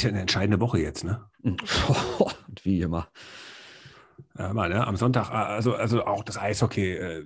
[0.00, 1.26] ist ja eine entscheidende Woche jetzt, ne?
[1.42, 1.62] Und
[2.64, 3.08] wie immer.
[4.38, 4.86] Ja, mal, ne?
[4.86, 7.24] Am Sonntag, also, also auch das Eishockey äh,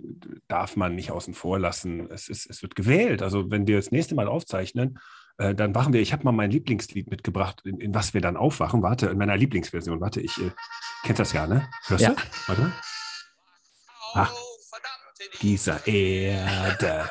[0.48, 2.10] darf man nicht außen vor lassen.
[2.10, 3.22] Es, ist, es wird gewählt.
[3.22, 4.98] Also wenn wir das nächste Mal aufzeichnen,
[5.38, 8.36] äh, dann wachen wir, ich habe mal mein Lieblingslied mitgebracht, in, in, was wir dann
[8.36, 8.82] aufwachen.
[8.82, 10.00] Warte, in meiner Lieblingsversion.
[10.00, 10.50] Warte, ich äh,
[11.04, 11.68] kennst das ja, ne?
[11.86, 12.10] Hörst Ja.
[12.10, 12.16] du?
[12.46, 12.72] Warte mal.
[14.14, 14.28] Ah,
[15.42, 17.10] dieser Erde.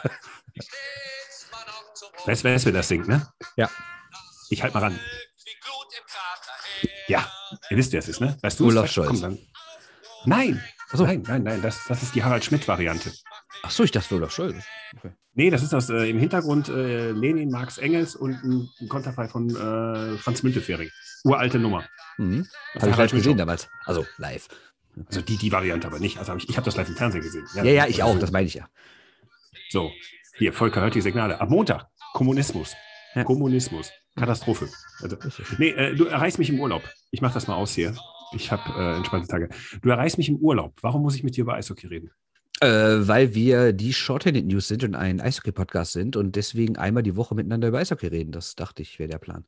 [2.25, 3.27] Weißt du, wer wer das singt, ne?
[3.57, 3.69] Ja.
[4.49, 4.99] Ich halt mal ran.
[7.07, 7.31] Ja,
[7.69, 8.37] ihr wisst, wer es ist, ne?
[8.41, 8.65] Weißt du?
[8.67, 8.71] es?
[8.75, 9.09] Olaf Scholz.
[9.09, 9.39] Komm, dann.
[10.25, 11.05] Nein, Ach so.
[11.05, 13.11] nein, nein, nein, das, das ist die Harald Schmidt-Variante.
[13.63, 14.63] Ach so, ich dachte Olaf Scholz.
[14.97, 15.11] Okay.
[15.33, 19.27] Nee, das ist das äh, im Hintergrund äh, Lenin, Marx Engels und ein, ein Konterfei
[19.27, 20.89] von äh, Franz Müntefering.
[21.23, 21.83] Uralte Nummer.
[22.17, 22.47] Mhm.
[22.73, 23.67] Das Habe ich live gesehen damals.
[23.85, 24.47] Also live.
[25.07, 26.19] Also die, die Variante aber nicht.
[26.19, 27.47] Also hab ich, ich habe das live im Fernsehen gesehen.
[27.55, 28.67] Ja, ja, ich auch, das meine ich ja.
[29.69, 29.91] So,
[30.37, 31.41] hier, Volker hört die Signale.
[31.41, 32.75] Ab Montag, Kommunismus.
[33.15, 33.23] Ja.
[33.23, 33.91] Kommunismus.
[34.15, 34.69] Katastrophe.
[35.01, 35.17] Also,
[35.57, 36.83] nee, äh, du erreichst mich im Urlaub.
[37.11, 37.95] Ich mache das mal aus hier.
[38.33, 39.49] Ich habe äh, entspannte Tage.
[39.81, 40.75] Du erreichst mich im Urlaub.
[40.81, 42.11] Warum muss ich mit dir über Eishockey reden?
[42.61, 47.15] Äh, weil wir die Shorthanded News sind und ein Eishockey-Podcast sind und deswegen einmal die
[47.15, 48.31] Woche miteinander über Eishockey reden.
[48.31, 49.45] Das dachte ich, wäre der Plan.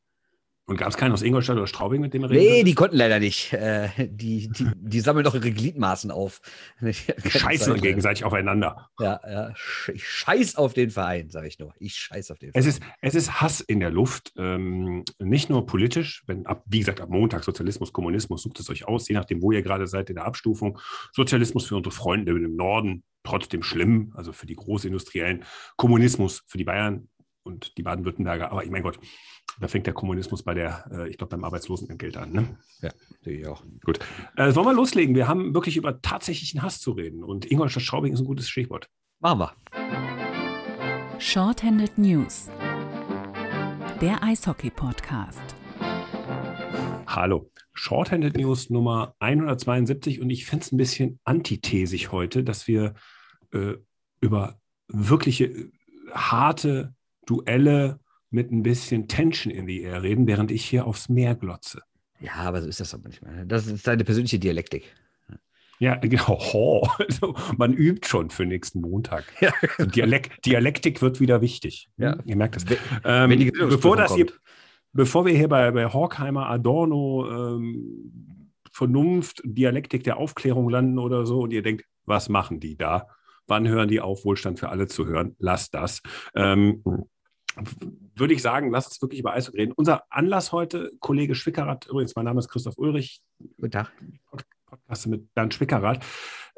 [0.67, 2.43] Und gab es keinen aus Ingolstadt oder Straubing, mit dem reden?
[2.43, 3.53] Nee, die konnten leider nicht.
[3.53, 6.41] Äh, die, die, die sammeln doch ihre Gliedmaßen auf.
[6.81, 6.93] Die
[7.29, 8.89] scheißen gegenseitig aufeinander.
[8.99, 9.53] Ja, ja.
[9.93, 11.73] Ich scheiß auf den Verein, sage ich nur.
[11.77, 12.67] Ich scheiß auf den Verein.
[12.67, 16.79] Es ist, es ist Hass in der Luft, ähm, nicht nur politisch, wenn ab, wie
[16.79, 20.09] gesagt, ab Montag Sozialismus, Kommunismus, sucht es euch aus, je nachdem, wo ihr gerade seid
[20.09, 20.79] in der Abstufung.
[21.13, 25.43] Sozialismus für unsere Freunde im Norden, trotzdem schlimm, also für die Großindustriellen.
[25.77, 27.07] Kommunismus für die Bayern
[27.43, 28.99] und die Baden-Württemberger, aber ich mein Gott,
[29.59, 32.31] da fängt der Kommunismus bei der, äh, ich glaube, beim Arbeitslosenentgelt an.
[32.31, 32.57] Ne?
[32.81, 33.63] Ja, sehe ich auch.
[33.83, 33.99] Gut.
[34.35, 35.15] Äh, sollen wir loslegen?
[35.15, 38.89] Wir haben wirklich über tatsächlichen Hass zu reden und Ingolstadt-Straubing ist ein gutes Stichwort.
[39.19, 39.55] Machen wir.
[41.19, 42.49] Shorthanded News.
[44.01, 45.55] Der Eishockey-Podcast.
[47.07, 47.49] Hallo.
[47.73, 52.93] Shorthanded News Nummer 172 und ich finde es ein bisschen antithesig heute, dass wir
[53.53, 53.75] äh,
[54.19, 55.71] über wirkliche äh,
[56.11, 56.93] harte
[57.25, 57.99] Duelle
[58.29, 61.81] mit ein bisschen Tension in the air reden, während ich hier aufs Meer glotze.
[62.19, 63.45] Ja, aber so ist das doch manchmal.
[63.45, 64.93] Das ist deine persönliche Dialektik.
[65.79, 66.87] Ja, genau.
[66.97, 69.25] Also, man übt schon für nächsten Montag.
[69.41, 69.51] Ja.
[69.85, 71.89] Dialekt, Dialektik wird wieder wichtig.
[71.97, 72.17] Ja.
[72.25, 72.65] Ihr merkt das.
[73.03, 74.39] Ähm, die bevor, das kommt.
[74.93, 81.41] bevor wir hier bei, bei Horkheimer, Adorno, ähm, Vernunft, Dialektik der Aufklärung landen oder so
[81.41, 83.07] und ihr denkt, was machen die da?
[83.47, 85.35] Wann hören die auf, Wohlstand für alle zu hören?
[85.39, 86.01] Lasst das.
[86.35, 86.83] Ähm,
[88.15, 89.73] würde ich sagen, lasst uns wirklich über Eishockey reden.
[89.75, 93.21] Unser Anlass heute, Kollege Schwickerath, übrigens, mein Name ist Christoph Ulrich,
[93.57, 93.91] Guten Tag.
[94.65, 96.03] Podcast mit Bernd Schwickerath.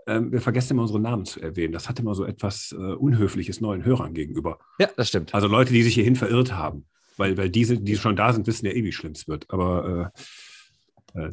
[0.07, 1.73] Ähm, wir vergessen immer unsere Namen zu erwähnen.
[1.73, 4.59] Das hat immer so etwas äh, Unhöfliches neuen Hörern gegenüber.
[4.79, 5.33] Ja, das stimmt.
[5.35, 6.85] Also Leute, die sich hierhin verirrt haben.
[7.17, 9.49] Weil, weil diese, die schon da sind, wissen ja eh, wie schlimm es wird.
[9.49, 10.21] Aber äh,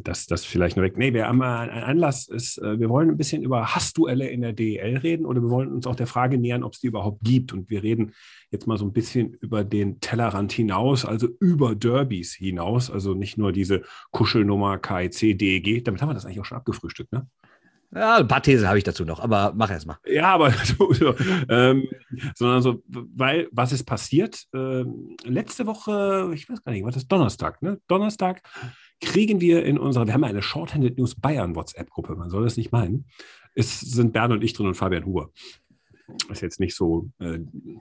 [0.03, 0.97] das, das vielleicht nur weg.
[0.97, 4.41] Nee, wir haben äh, ein Anlass ist, äh, wir wollen ein bisschen über Hassduelle in
[4.41, 7.21] der DEL reden oder wir wollen uns auch der Frage nähern, ob es die überhaupt
[7.23, 7.53] gibt.
[7.53, 8.13] Und wir reden
[8.51, 12.91] jetzt mal so ein bisschen über den Tellerrand hinaus, also über Derbys hinaus.
[12.91, 15.85] Also nicht nur diese Kuschelnummer KIC, DEG.
[15.85, 17.27] Damit haben wir das eigentlich auch schon abgefrühstückt, ne?
[17.95, 19.99] Ja, ein paar Thesen habe ich dazu noch, aber mach erst mal.
[20.05, 21.15] Ja, aber so, so,
[21.49, 21.87] ähm,
[22.35, 24.47] sondern so, weil was ist passiert?
[24.53, 27.79] Ähm, letzte Woche, ich weiß gar nicht, war das Donnerstag, ne?
[27.87, 28.43] Donnerstag
[29.01, 32.73] kriegen wir in unserer, wir haben eine Shorthanded News Bayern WhatsApp-Gruppe, man soll das nicht
[32.73, 33.07] meinen.
[33.55, 35.33] Es sind Bernd und ich drin und Fabian Huhr.
[36.31, 37.39] Ist jetzt nicht so, äh,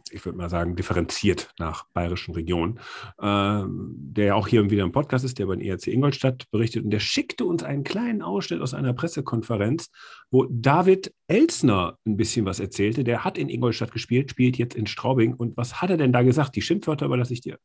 [0.10, 2.80] ich würde mal sagen, differenziert nach bayerischen Regionen.
[3.22, 6.86] Ähm, der ja auch hier wieder im Podcast ist, der bei den ERC Ingolstadt berichtet
[6.86, 9.90] und der schickte uns einen kleinen Ausschnitt aus einer Pressekonferenz,
[10.32, 13.04] wo David Elsner ein bisschen was erzählte.
[13.04, 15.34] Der hat in Ingolstadt gespielt, spielt jetzt in Straubing.
[15.34, 16.56] Und was hat er denn da gesagt?
[16.56, 17.60] Die Schimpfwörter überlasse ich dir.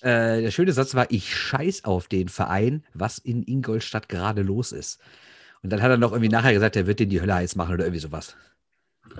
[0.00, 4.70] Äh, der schöne Satz war, ich scheiß auf den Verein, was in Ingolstadt gerade los
[4.70, 5.00] ist.
[5.64, 7.74] Und dann hat er noch irgendwie nachher gesagt, er wird den die Hölle heiß machen
[7.74, 8.36] oder irgendwie sowas.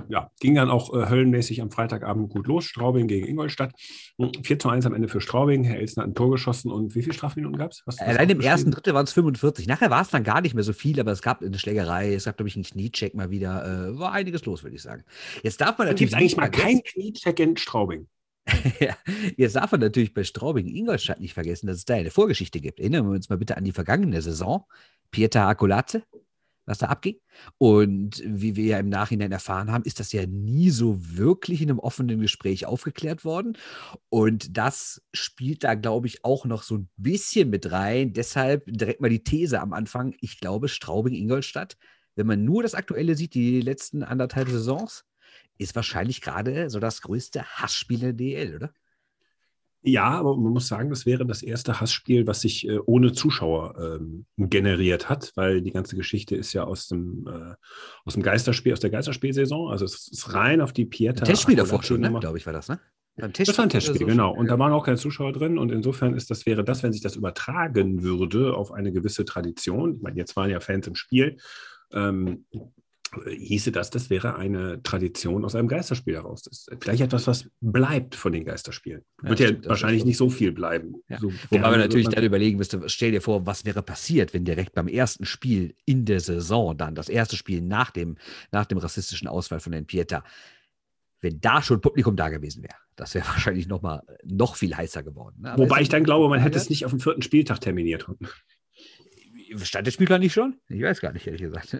[0.09, 2.65] Ja, ging dann auch äh, höllenmäßig am Freitagabend gut los.
[2.65, 3.72] Straubing gegen Ingolstadt.
[4.19, 5.65] Hm, 4 zu 1 am Ende für Straubing.
[5.65, 6.71] Herr Elsner hat ein Tor geschossen.
[6.71, 7.83] Und wie viele Strafminuten gab es?
[7.99, 9.66] Allein im ersten Drittel waren es 45.
[9.66, 12.25] Nachher war es dann gar nicht mehr so viel, aber es gab eine Schlägerei, es
[12.25, 13.89] gab, glaube ich, einen Kniecheck mal wieder.
[13.91, 15.04] Äh, war einiges los, würde ich sagen.
[15.42, 18.09] Jetzt darf man Gibt natürlich es eigentlich mal nicht kein Kniecheck in Straubing?
[19.36, 22.78] Jetzt darf man natürlich bei Straubing Ingolstadt nicht vergessen, dass es da eine Vorgeschichte gibt.
[22.78, 24.65] Erinnern wir uns mal bitte an die vergangene Saison.
[25.10, 26.03] Pieta Accolazze,
[26.66, 27.16] was da abging.
[27.59, 31.71] Und wie wir ja im Nachhinein erfahren haben, ist das ja nie so wirklich in
[31.71, 33.57] einem offenen Gespräch aufgeklärt worden.
[34.09, 38.13] Und das spielt da, glaube ich, auch noch so ein bisschen mit rein.
[38.13, 40.15] Deshalb direkt mal die These am Anfang.
[40.21, 41.77] Ich glaube, Straubing-Ingolstadt,
[42.16, 45.05] wenn man nur das Aktuelle sieht, die letzten anderthalb Saisons,
[45.59, 48.72] ist wahrscheinlich gerade so das größte Hassspiel der DL, oder?
[49.86, 53.75] Ja, aber man muss sagen, das wäre das erste Hassspiel, was sich äh, ohne Zuschauer
[53.78, 57.54] ähm, generiert hat, weil die ganze Geschichte ist ja aus dem, äh,
[58.07, 59.71] aus dem Geisterspiel, aus der Geisterspielsaison.
[59.71, 61.27] Also es ist rein auf die Pieta.
[61.27, 62.10] Testspiel davor schon, ne?
[62.19, 62.81] glaube ich, war das, ne?
[63.16, 64.34] das war ein Testspiel, so genau.
[64.34, 65.59] Und da waren auch keine Zuschauer drin.
[65.59, 69.97] Und insofern ist das, wäre das, wenn sich das übertragen würde auf eine gewisse Tradition.
[69.97, 71.36] Ich meine, jetzt waren ja Fans im Spiel.
[71.92, 72.47] Ähm,
[73.27, 76.43] hieße das, das wäre eine Tradition aus einem Geisterspiel heraus.
[76.43, 79.03] Das ist vielleicht etwas, was bleibt von den Geisterspielen.
[79.22, 80.97] Ja, Wird ja stimmt, wahrscheinlich nicht so viel bleiben.
[81.09, 81.19] Ja.
[81.19, 84.75] So Wobei man natürlich dann überlegen müsste, stell dir vor, was wäre passiert, wenn direkt
[84.75, 88.16] beim ersten Spiel in der Saison dann, das erste Spiel nach dem,
[88.53, 90.25] nach dem rassistischen Ausfall von den Pieta,
[91.21, 92.77] wenn da schon Publikum da gewesen wäre.
[92.97, 95.43] Das wäre wahrscheinlich noch mal noch viel heißer geworden.
[95.43, 95.55] Ne?
[95.57, 98.07] Wobei ich dann glaube, man hätte es nicht auf dem vierten Spieltag terminiert.
[99.63, 100.59] Stand der Spielplan nicht schon?
[100.69, 101.78] Ich weiß gar nicht, ehrlich gesagt.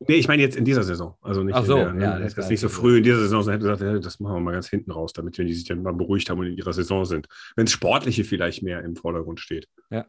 [0.00, 1.16] Nee, ich meine jetzt in dieser Saison.
[1.22, 3.60] Also nicht, Ach so, der, ja, das, das nicht so früh in dieser Saison, sondern
[3.60, 5.82] hätte gesagt, ja, das machen wir mal ganz hinten raus, damit wir die sich dann
[5.82, 7.28] mal beruhigt haben und in ihrer Saison sind.
[7.56, 9.68] Wenn es Sportliche vielleicht mehr im Vordergrund steht.
[9.90, 10.06] Ja,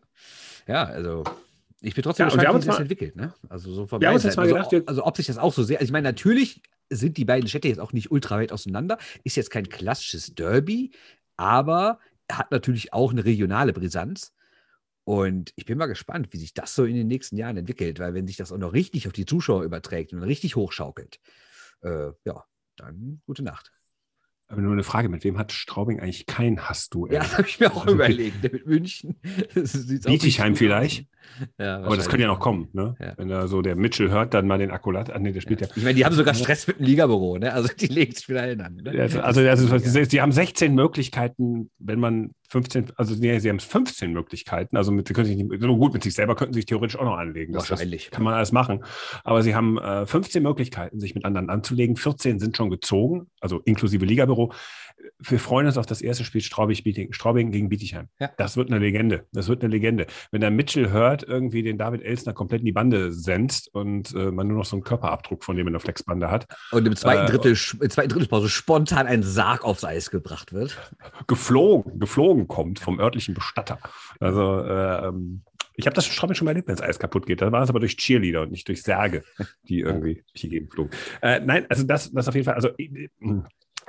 [0.68, 1.24] ja also
[1.82, 3.16] ich bin trotzdem ja, gespannt, wie sich das entwickelt.
[3.16, 3.34] Ne?
[3.48, 5.64] Also so wir haben uns jetzt mal also, gedacht, also ob sich das auch so
[5.64, 8.98] sehr, also ich meine, natürlich sind die beiden Städte jetzt auch nicht ultra weit auseinander,
[9.24, 10.92] ist jetzt kein klassisches Derby,
[11.38, 12.00] aber
[12.32, 14.34] hat natürlich auch eine regionale Brisanz.
[15.06, 18.16] Und ich bin mal gespannt, wie sich das so in den nächsten Jahren entwickelt, weil
[18.16, 21.20] wenn sich das auch noch richtig auf die Zuschauer überträgt und richtig hochschaukelt,
[21.82, 22.44] äh, ja,
[22.76, 23.72] dann gute Nacht.
[24.48, 27.16] Aber nur eine Frage, mit wem hat Straubing eigentlich kein Hassduell?
[27.16, 28.44] Ja, habe ich mir auch also überlegt.
[28.44, 29.16] Mit München.
[30.06, 31.08] Bietigheim vielleicht?
[31.58, 32.96] Ja, aber das könnte ja noch kommen, ne?
[33.00, 33.14] Ja.
[33.18, 35.68] Wenn da so der Mitchell hört, dann mal den Akkulat an, nee, der spielt ja.
[35.68, 35.74] ja.
[35.76, 37.54] Ich meine, die haben sogar Stress mit dem Ligabüro, ne?
[37.54, 38.76] Also die legen sich wieder hin an.
[38.76, 38.92] Ne?
[39.02, 44.14] Also, also, also sie haben 16 Möglichkeiten, wenn man 15, also nee, sie haben 15
[44.14, 44.78] Möglichkeiten.
[44.78, 46.98] Also mit, sie können sich nicht, so gut mit sich selber könnten sie sich theoretisch
[46.98, 47.52] auch noch anlegen.
[47.52, 48.06] Das, Wahrscheinlich.
[48.06, 48.86] Das kann man alles machen.
[49.26, 51.98] Aber sie haben äh, 15 Möglichkeiten, sich mit anderen anzulegen.
[51.98, 54.54] 14 sind schon gezogen, also inklusive Ligabüro
[55.32, 58.10] wir freuen uns auf das erste Spiel Straubing, Straubing gegen Bietigheim.
[58.20, 58.32] Ja.
[58.38, 59.26] Das wird eine Legende.
[59.32, 60.08] Das wird eine Legende.
[60.32, 64.32] Wenn der Mitchell hört, irgendwie den David Elsner komplett in die Bande senzt und äh,
[64.32, 66.48] man nur noch so einen Körperabdruck von dem in der Flexbande hat.
[66.72, 70.78] Und im zweiten, äh, Drittel, äh, zweiten Drittelpause spontan ein Sarg aufs Eis gebracht wird.
[71.28, 73.80] Geflogen, geflogen kommt vom örtlichen Bestatter.
[74.20, 75.42] Also, äh, ähm,
[75.78, 77.42] ich habe das schon mal erlebt, wenn das Eis kaputt geht.
[77.42, 79.24] Da war es aber durch Cheerleader und nicht durch Särge,
[79.68, 80.92] die irgendwie durch die Gegend flogen.
[81.22, 82.56] Äh, nein, also das, das auf jeden Fall.
[82.56, 83.10] Also äh,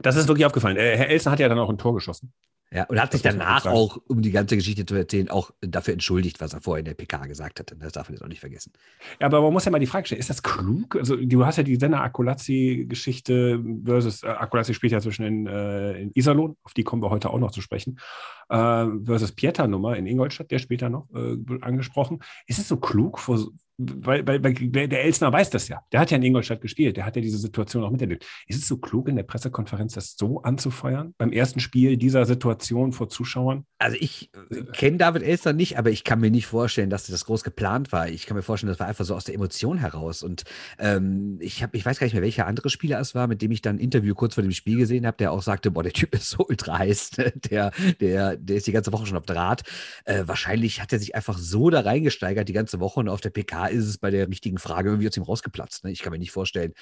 [0.02, 0.76] das ist wirklich aufgefallen.
[0.76, 2.32] Äh, Herr Elsen hat ja dann auch ein Tor geschossen.
[2.72, 6.40] Ja, und hat sich danach auch, um die ganze Geschichte zu erzählen, auch dafür entschuldigt,
[6.40, 7.76] was er vorher in der PK gesagt hatte.
[7.76, 8.72] Das darf man jetzt auch nicht vergessen.
[9.20, 10.96] Ja, aber man muss ja mal die Frage stellen, ist das klug?
[10.96, 15.92] Also du hast ja die Senna Akulazzi-Geschichte versus, äh, Akulazzi spielt ja zwischen in, äh,
[15.92, 18.00] in Iserlohn, auf die kommen wir heute auch noch zu sprechen,
[18.48, 22.18] äh, versus Pieter-Nummer in Ingolstadt, der später noch äh, angesprochen.
[22.48, 23.46] Ist es so klug, vor,
[23.78, 24.54] weil, weil, weil
[24.88, 25.82] der Elsner weiß das ja.
[25.92, 26.96] Der hat ja in Ingolstadt gespielt.
[26.96, 28.24] Der hat ja diese Situation auch miterlebt.
[28.46, 31.14] Ist es so klug, in der Pressekonferenz das so anzufeuern?
[31.18, 33.66] Beim ersten Spiel dieser Situation vor Zuschauern?
[33.78, 37.26] Also ich äh, kenne David Elsner nicht, aber ich kann mir nicht vorstellen, dass das
[37.26, 38.08] groß geplant war.
[38.08, 40.22] Ich kann mir vorstellen, das war einfach so aus der Emotion heraus.
[40.22, 40.44] Und
[40.78, 43.50] ähm, ich, hab, ich weiß gar nicht mehr, welcher andere Spieler es war, mit dem
[43.50, 45.92] ich dann ein Interview kurz vor dem Spiel gesehen habe, der auch sagte, boah, der
[45.92, 47.10] Typ ist so ultra heiß.
[47.50, 47.70] Der,
[48.00, 49.62] der, der ist die ganze Woche schon auf Draht.
[50.04, 53.30] Äh, wahrscheinlich hat er sich einfach so da reingesteigert die ganze Woche und auf der
[53.30, 55.84] PK ist es bei der richtigen Frage irgendwie aus ihm rausgeplatzt.
[55.84, 55.90] Ne?
[55.90, 56.72] Ich kann mir nicht vorstellen,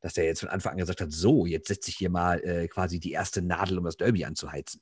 [0.00, 2.68] dass er jetzt von Anfang an gesagt hat, so, jetzt setze ich hier mal äh,
[2.68, 4.80] quasi die erste Nadel, um das Derby anzuheizen.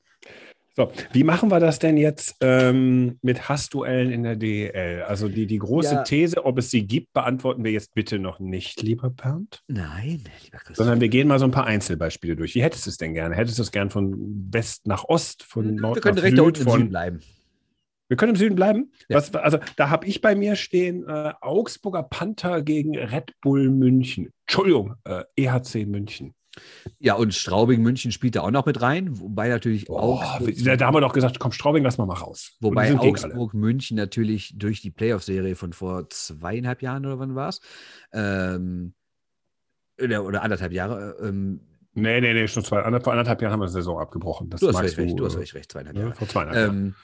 [0.77, 5.03] So, wie machen wir das denn jetzt ähm, mit Hassduellen in der DEL?
[5.03, 6.03] Also die, die große ja.
[6.05, 9.63] These, ob es sie gibt, beantworten wir jetzt bitte noch nicht, lieber Bernd.
[9.67, 10.77] Nein, lieber Christian.
[10.77, 12.55] Sondern wir gehen mal so ein paar Einzelbeispiele durch.
[12.55, 13.35] Wie hättest du es denn gerne?
[13.35, 14.15] Hättest du es gern von
[14.53, 15.95] West nach Ost, von Nord wir nach Süd?
[15.97, 17.21] Wir können direkt da unten von, bleiben.
[18.11, 18.91] Wir können im Süden bleiben.
[19.09, 19.19] Ja.
[19.19, 24.33] Was, also da habe ich bei mir stehen äh, Augsburger Panther gegen Red Bull München.
[24.47, 26.35] Entschuldigung, äh, EHC München.
[26.99, 30.87] Ja, und Straubing München spielt da auch noch mit rein, wobei natürlich oh, Augsburg, Da
[30.87, 32.57] haben wir doch gesagt, komm, Straubing, lass mal mal raus.
[32.59, 37.61] Wobei Augsburg München natürlich durch die Playoff-Serie von vor zweieinhalb Jahren oder wann war es?
[38.13, 38.95] Ähm,
[40.03, 41.17] oder, oder, anderthalb Jahre.
[41.23, 41.61] Ähm,
[41.95, 42.83] nee, nee, nee, schon zwei.
[43.01, 44.51] Vor anderthalb Jahren haben wir die Saison abgebrochen.
[44.51, 46.09] Das du hast recht, du, du hast recht, recht, zweieinhalb Jahre.
[46.09, 46.95] Ja, vor zweieinhalb ähm, Jahren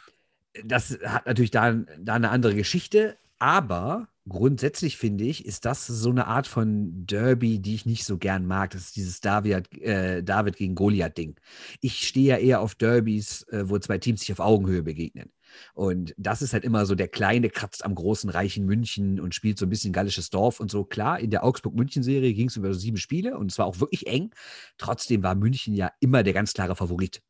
[0.64, 6.10] das hat natürlich da, da eine andere Geschichte, aber grundsätzlich finde ich, ist das so
[6.10, 8.70] eine Art von Derby, die ich nicht so gern mag.
[8.70, 11.36] Das ist dieses David, äh, David gegen Goliath-Ding.
[11.80, 15.30] Ich stehe ja eher auf Derbys, äh, wo zwei Teams sich auf Augenhöhe begegnen.
[15.74, 19.58] Und das ist halt immer so, der Kleine kratzt am großen, reichen München und spielt
[19.58, 20.84] so ein bisschen gallisches Dorf und so.
[20.84, 24.30] Klar, in der Augsburg-München-Serie ging es über sieben Spiele und es war auch wirklich eng.
[24.78, 27.22] Trotzdem war München ja immer der ganz klare Favorit.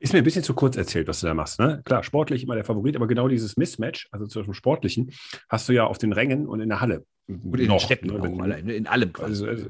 [0.00, 1.58] Ist mir ein bisschen zu kurz erzählt, was du da machst.
[1.60, 1.82] Ne?
[1.84, 5.12] Klar, sportlich immer der Favorit, aber genau dieses Mismatch, also zwischen Sportlichen,
[5.48, 7.04] hast du ja auf den Rängen und in der Halle.
[7.26, 8.20] Und in noch, den Städten ne?
[8.20, 9.30] auch, allein, in allem quasi.
[9.30, 9.66] Also, also,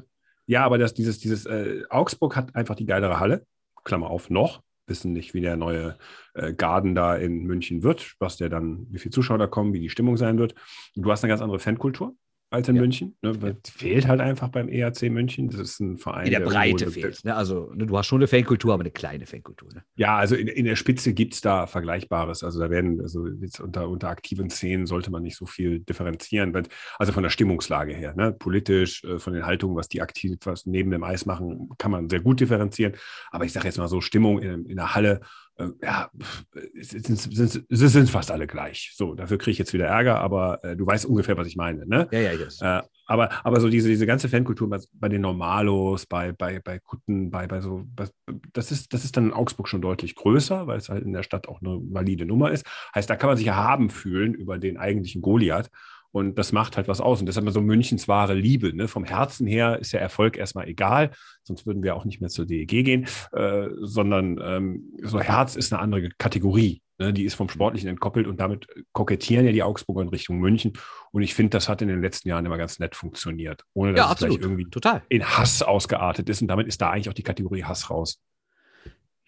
[0.47, 3.45] ja, aber das, dieses, dieses äh, Augsburg hat einfach die geilere Halle,
[3.85, 4.63] Klammer auf, noch.
[4.87, 5.99] wissen nicht, wie der neue
[6.35, 9.81] äh, Garden da in München wird, was der dann, wie viele Zuschauer da kommen, wie
[9.81, 10.55] die Stimmung sein wird.
[10.95, 12.15] Du hast eine ganz andere Fankultur
[12.51, 12.83] als in Ja.
[12.83, 13.15] München.
[13.23, 13.33] Ne?
[13.33, 15.51] Das Fehlt halt einfach beim ERC München.
[15.51, 16.27] Das ist ein Verein.
[16.27, 17.25] In der Breite irgendwo- fehlt.
[17.25, 17.35] Ne?
[17.35, 19.69] Also, ne, du hast schon eine Fankultur, aber eine kleine Fankultur.
[19.75, 19.83] Ne?
[19.97, 22.43] Ja, also in, in der Spitze gibt es da Vergleichbares.
[22.43, 26.55] Also da werden, also jetzt unter, unter aktiven Szenen sollte man nicht so viel differenzieren,
[26.55, 26.67] wenn,
[26.99, 28.33] also von der Stimmungslage her, ne?
[28.33, 32.09] politisch, äh, von den Haltungen, was die aktiv was neben dem Eis machen, kann man
[32.09, 32.95] sehr gut differenzieren.
[33.31, 35.21] Aber ich sage jetzt mal so, Stimmung in, in der Halle,
[35.59, 36.45] äh, ja, pff,
[36.79, 38.93] es es sind fast alle gleich.
[38.95, 41.87] So, dafür kriege ich jetzt wieder Ärger, aber äh, du weißt ungefähr, was ich meine.
[41.87, 42.09] Ne?
[42.11, 42.61] Ja, ja, yes.
[42.63, 46.79] Äh, aber, aber so diese, diese ganze Fankultur bei, bei den Normalos, bei, bei, bei
[46.79, 48.07] Kutten, bei, bei so, bei,
[48.53, 51.23] das, ist, das ist dann in Augsburg schon deutlich größer, weil es halt in der
[51.23, 52.67] Stadt auch eine valide Nummer ist.
[52.95, 55.71] Heißt, da kann man sich erhaben fühlen über den eigentlichen Goliath.
[56.11, 57.21] Und das macht halt was aus.
[57.21, 58.75] Und deshalb mal so Münchens wahre Liebe.
[58.75, 58.89] Ne?
[58.89, 61.11] Vom Herzen her ist der Erfolg erstmal egal,
[61.43, 65.73] sonst würden wir auch nicht mehr zur DEG gehen, äh, sondern ähm, so Herz ist
[65.73, 66.83] eine andere Kategorie.
[66.99, 67.13] Ne?
[67.13, 70.73] Die ist vom Sportlichen entkoppelt und damit kokettieren ja die Augsburger in Richtung München.
[71.13, 73.99] Und ich finde, das hat in den letzten Jahren immer ganz nett funktioniert, ohne dass
[73.99, 74.41] ja, es absolut.
[74.41, 75.03] irgendwie Total.
[75.09, 76.43] in Hass ausgeartet ist.
[76.43, 78.21] Und damit ist da eigentlich auch die Kategorie Hass raus.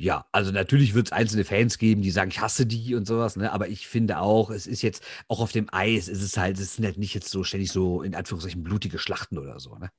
[0.01, 3.37] Ja, also natürlich wird es einzelne Fans geben, die sagen, ich hasse die und sowas,
[3.37, 3.53] ne?
[3.53, 6.77] Aber ich finde auch, es ist jetzt, auch auf dem Eis, ist es halt, es
[6.77, 9.91] sind halt nicht jetzt so ständig so in Anführungszeichen blutige Schlachten oder so, ne?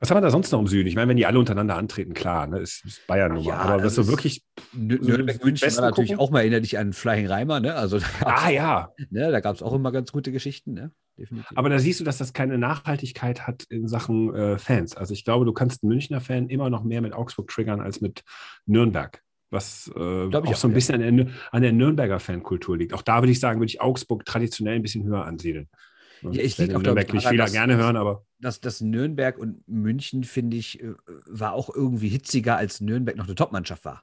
[0.00, 0.86] Was haben wir da sonst noch im Süden?
[0.86, 3.48] Ich meine, wenn die alle untereinander antreten, klar, ne, ist, ist Bayern Nummer.
[3.48, 4.44] Ja, aber was das so wirklich.
[4.74, 6.20] Nürnberg München war natürlich gucken?
[6.22, 7.74] auch mal, erinnere dich an Flying Reimer, ne?
[7.74, 10.90] Also Ah ja, ne, da gab es auch immer ganz gute Geschichten, ne?
[11.18, 11.56] Definitiv.
[11.56, 14.96] aber da siehst du, dass das keine Nachhaltigkeit hat in Sachen äh, Fans.
[14.96, 18.00] Also ich glaube, du kannst einen Münchner Fan immer noch mehr mit Augsburg triggern als
[18.00, 18.22] mit
[18.66, 19.22] Nürnberg.
[19.50, 20.74] Was äh, ich auch auch, so ein ja.
[20.74, 22.92] bisschen an der, an der Nürnberger Fankultur liegt.
[22.92, 25.68] Auch da würde ich sagen, würde ich Augsburg traditionell ein bisschen höher ansiedeln.
[26.22, 29.66] Ja, Werden liegt auch, ich, Nürnberg nicht viele gerne hören, aber das, das Nürnberg und
[29.68, 30.94] München, finde ich, äh,
[31.26, 34.02] war auch irgendwie hitziger, als Nürnberg noch eine Topmannschaft war.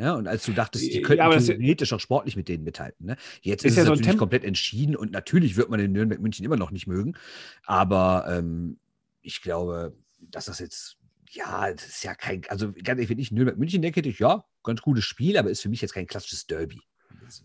[0.00, 3.06] Ja, und als du dachtest, die Ja, könnten das- theoretisch auch sportlich mit denen mithalten.
[3.06, 3.16] Ne?
[3.42, 5.92] Jetzt Ist ist, ja es so ein natürlich komplett entschieden und natürlich wird man den
[5.92, 7.16] Nürnberg München immer noch nicht mögen.
[7.66, 8.78] Aber ähm,
[9.22, 10.96] ich glaube, dass das jetzt,
[11.30, 14.18] ja, das ist ja kein, also ganz ehrlich, wenn ich Nürnberg München denke, hätte ich,
[14.18, 16.80] ja, ganz cooles Spiel, aber ist für mich jetzt kein klassisches Derby.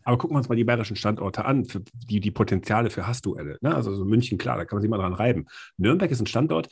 [0.03, 3.57] Aber gucken wir uns mal die bayerischen Standorte an, für die, die Potenziale für Hassduelle.
[3.62, 3.75] Ne?
[3.75, 5.45] Also so München, klar, da kann man sich mal dran reiben.
[5.77, 6.69] Nürnberg ist ein Standort.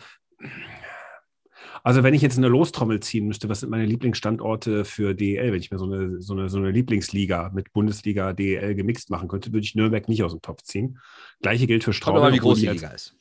[1.85, 5.59] Also wenn ich jetzt eine Lostrommel ziehen müsste, was sind meine Lieblingsstandorte für DEL, wenn
[5.59, 9.51] ich mir so eine, so eine, so eine Lieblingsliga mit Bundesliga, DEL gemixt machen könnte,
[9.51, 10.99] würde ich Nürnberg nicht aus dem Topf ziehen.
[11.41, 12.23] Gleiche gilt für Straubing.
[12.23, 13.15] aber wie groß die Liga ist.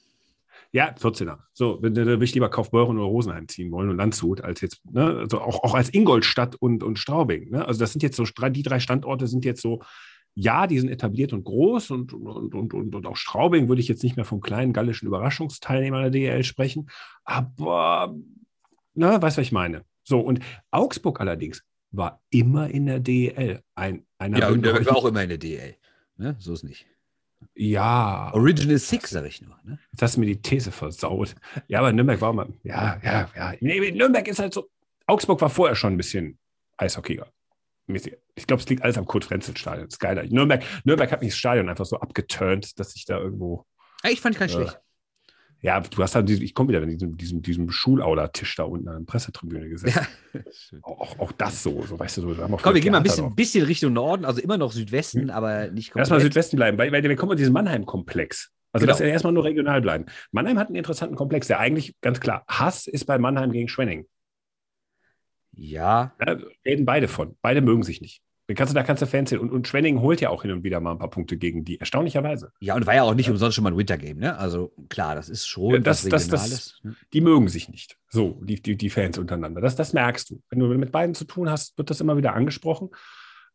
[0.71, 1.39] Ja, 14er.
[1.53, 5.19] So, da würde ich lieber Kaufbeuren oder Rosenheim ziehen wollen und Landshut als jetzt, ne,
[5.19, 7.51] also auch, auch als Ingolstadt und, und Straubing.
[7.51, 7.67] Ne?
[7.67, 9.83] Also das sind jetzt so, die drei Standorte sind jetzt so,
[10.35, 13.89] ja, die sind etabliert und groß und, und, und, und, und auch Straubing würde ich
[13.89, 16.89] jetzt nicht mehr vom kleinen gallischen Überraschungsteilnehmer der DEL sprechen,
[17.25, 18.15] aber,
[18.95, 19.85] ne, weißt du, was ich meine?
[20.05, 23.63] So, und Augsburg allerdings war immer in der DEL.
[23.75, 25.77] Ein, einer Ja, und Nürnberg war auch immer in der DL.
[26.17, 26.37] Ne?
[26.39, 26.87] So ist nicht.
[27.55, 29.59] ja, Original Six, sag ich nur.
[29.65, 29.79] Ne?
[29.93, 31.35] Jetzt hast du mir die These versaut.
[31.69, 32.49] Ja, aber Nürnberg war mal.
[32.63, 33.55] Ja, ja, ja.
[33.61, 34.69] Nee, Nürnberg ist halt so.
[35.07, 36.39] Augsburg war vorher schon ein bisschen
[36.79, 37.27] Eishockeyer.
[37.87, 38.17] mäßig.
[38.37, 39.89] Ich glaube, es liegt alles am Kurt-Frenzel-Stadion.
[39.99, 40.23] Geiler.
[40.25, 43.67] Nürnberg, Nürnberg hat mich das Stadion einfach so abgeturnt, dass ich da irgendwo.
[44.09, 44.55] Ich fand kein Ja.
[44.55, 44.81] schlecht.
[45.65, 48.89] Ja, du hast halt, diese- ich komme wieder in diesem, diesem, diesem Schulauler-Tisch da unten
[48.89, 50.07] an der Pressetribüne gesessen.
[50.35, 50.43] Ja.
[50.83, 52.97] Auch, auch das so, so weißt du, so, da haben wir Komm, wir gehen mal
[52.99, 53.37] ein bisschen, drauf.
[53.37, 56.01] bisschen Richtung Norden, also immer noch Südwesten, aber nicht komplett.
[56.03, 58.51] Erstmal Südwesten bleiben, weil, weil wir kommen auf diesen Mannheim-Komplex.
[58.73, 58.93] Also, Genau.
[58.93, 60.07] dass wir erstmal nur regional bleiben.
[60.33, 64.07] Mannheim hat einen interessanten Komplex, der eigentlich ganz klar Hass ist bei Mannheim gegen Schwenning.
[65.55, 67.37] Ja, Ja, reden beide von.
[67.43, 68.23] Beide mögen sich nicht.
[68.55, 69.39] Da kannst du, da kannst du Fans hin.
[69.39, 71.79] Und, und Schwenning holt ja auch hin und wieder mal ein paar Punkte gegen die,
[71.81, 72.53] erstaunlicherweise.
[72.61, 74.37] ja, und war ja auch nicht umsonst schon mal ein Wintergame, ne?
[74.39, 76.95] Also klar, das ist schon Ja, das- das- das- ne?
[77.13, 77.97] Die mögen sich nicht.
[78.09, 79.61] So, die, die, die Fans untereinander.
[79.61, 80.43] Das, das merkst du.
[80.51, 82.91] Wenn du mit beiden zu tun hast, wird das immer wieder angesprochen.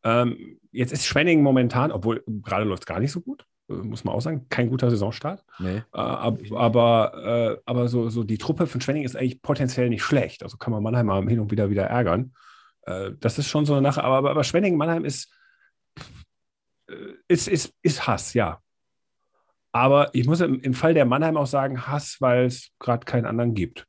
[0.03, 4.03] Ähm, jetzt ist Schwenning momentan, obwohl gerade läuft es gar nicht so gut, äh, muss
[4.03, 5.43] man auch sagen, kein guter Saisonstart.
[5.59, 5.77] Nee.
[5.77, 10.03] Äh, ab, aber äh, aber so, so die Truppe von Schwenning ist eigentlich potenziell nicht
[10.03, 10.43] schlecht.
[10.43, 12.33] Also kann man Mannheim mal hin und wieder wieder ärgern.
[12.87, 14.03] Äh, das ist schon so eine Sache.
[14.03, 15.31] Aber, aber, aber Schwenning, Mannheim ist,
[16.89, 16.95] äh,
[17.27, 18.61] ist, ist, ist Hass, ja.
[19.71, 23.25] Aber ich muss im, im Fall der Mannheim auch sagen, Hass, weil es gerade keinen
[23.25, 23.85] anderen gibt.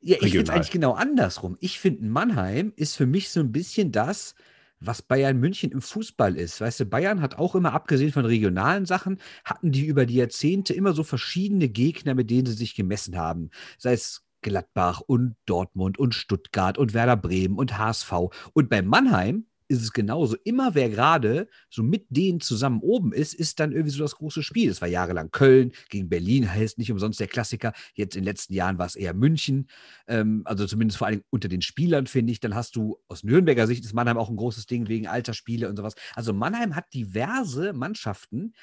[0.00, 1.56] Ja, ich finde es eigentlich genau andersrum.
[1.60, 4.34] Ich finde, Mannheim ist für mich so ein bisschen das,
[4.80, 6.60] was Bayern München im Fußball ist.
[6.60, 10.74] Weißt du, Bayern hat auch immer, abgesehen von regionalen Sachen, hatten die über die Jahrzehnte
[10.74, 13.50] immer so verschiedene Gegner, mit denen sie sich gemessen haben.
[13.78, 18.12] Sei es Gladbach und Dortmund und Stuttgart und Werder Bremen und HSV.
[18.52, 20.36] Und bei Mannheim ist es genauso.
[20.42, 24.42] Immer wer gerade so mit denen zusammen oben ist, ist dann irgendwie so das große
[24.42, 24.68] Spiel.
[24.68, 27.72] Es war jahrelang Köln gegen Berlin, heißt nicht umsonst der Klassiker.
[27.94, 29.68] Jetzt in den letzten Jahren war es eher München.
[30.08, 32.40] Ähm, also zumindest vor allem unter den Spielern, finde ich.
[32.40, 35.76] Dann hast du aus Nürnberger Sicht ist Mannheim auch ein großes Ding wegen Altersspiele und
[35.76, 35.94] sowas.
[36.16, 38.54] Also Mannheim hat diverse Mannschaften,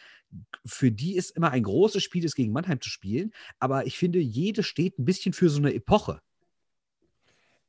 [0.66, 3.32] für die es immer ein großes Spiel ist, gegen Mannheim zu spielen.
[3.60, 6.20] Aber ich finde, jede steht ein bisschen für so eine Epoche.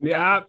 [0.01, 0.49] Ja,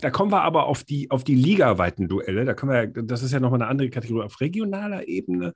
[0.00, 2.44] da kommen wir aber auf die, auf die ligaweiten Duelle.
[2.44, 5.54] Da können wir, das ist ja nochmal eine andere Kategorie auf regionaler Ebene.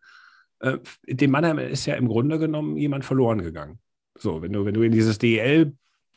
[0.61, 3.79] Äh, dem Mannheim ist ja im Grunde genommen jemand verloren gegangen.
[4.17, 5.73] So, wenn du, wenn du in dieses DL,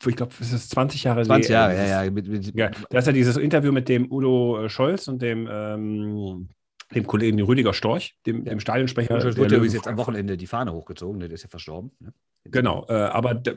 [0.06, 2.10] ich glaube, es ist 20 Jahre 20 Jahre, DL, ja, ja.
[2.10, 2.70] Mit, mit, ja.
[2.90, 6.48] Da ist ja dieses Interview mit dem Udo Scholz und dem ähm,
[6.94, 8.50] dem Kollegen Rüdiger Storch, dem, ja.
[8.50, 9.16] dem Stadionsprecher.
[9.16, 11.92] Es wurde übrigens jetzt am Wochenende die Fahne hochgezogen, der ist ja verstorben.
[12.00, 12.12] Ne?
[12.44, 13.56] Genau, äh, aber der,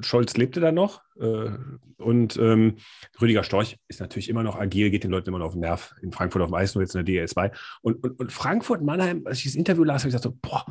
[0.00, 1.50] Scholz lebte dann noch äh,
[1.98, 2.76] und ähm,
[3.20, 5.94] Rüdiger Storch ist natürlich immer noch agil, geht den Leuten immer noch auf den Nerv.
[6.02, 7.52] In Frankfurt auf dem Eis, nur jetzt in der DL2.
[7.80, 10.64] Und, und, und Frankfurt, Mannheim, als ich das Interview las, habe ich gesagt so, boah,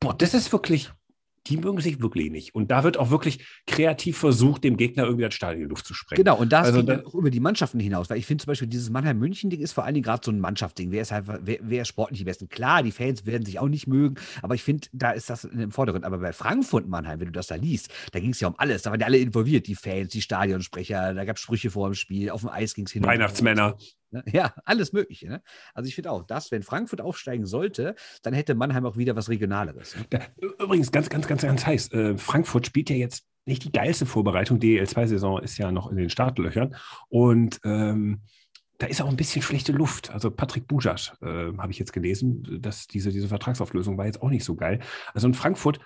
[0.00, 0.92] boah, das ist wirklich,
[1.46, 2.54] die mögen sich wirklich nicht.
[2.54, 5.86] Und da wird auch wirklich kreativ versucht, dem Gegner irgendwie das Stadion in die Luft
[5.86, 6.22] zu sprengen.
[6.24, 8.68] Genau, und das also, geht auch über die Mannschaften hinaus, weil ich finde zum Beispiel,
[8.68, 10.92] dieses Mannheim-München-Ding ist vor allen Dingen gerade so ein Mannschaftsding.
[10.92, 12.48] Wer ist halt, wer, wer ist sportlich am besten?
[12.48, 15.72] Klar, die Fans werden sich auch nicht mögen, aber ich finde, da ist das im
[15.72, 16.04] Vordergrund.
[16.04, 18.82] Aber bei Frankfurt-Mannheim, wenn du das da liest, da ging es ja um alles.
[18.82, 21.94] Da waren ja alle involviert, die Fans, die Stadionsprecher, da gab es Sprüche vor dem
[21.94, 23.04] Spiel, auf dem Eis ging es hin.
[23.04, 23.76] Weihnachtsmänner.
[24.12, 24.22] Ne?
[24.32, 25.28] Ja, alles Mögliche.
[25.28, 25.42] Ne?
[25.74, 29.28] Also ich finde auch, dass, wenn Frankfurt aufsteigen sollte, dann hätte Mannheim auch wieder was
[29.28, 29.96] Regionaleres.
[30.10, 30.20] Ne?
[30.58, 31.92] Übrigens, ganz, ganz, ganz, ganz heiß.
[31.92, 34.60] Äh, Frankfurt spielt ja jetzt nicht die geilste Vorbereitung.
[34.60, 36.76] Die EL2-Saison ist ja noch in den Startlöchern.
[37.08, 38.22] Und ähm,
[38.78, 40.10] da ist auch ein bisschen schlechte Luft.
[40.10, 44.30] Also Patrick Bujasch, äh, habe ich jetzt gelesen, dass diese, diese Vertragsauflösung war jetzt auch
[44.30, 44.80] nicht so geil.
[45.14, 45.80] Also in Frankfurt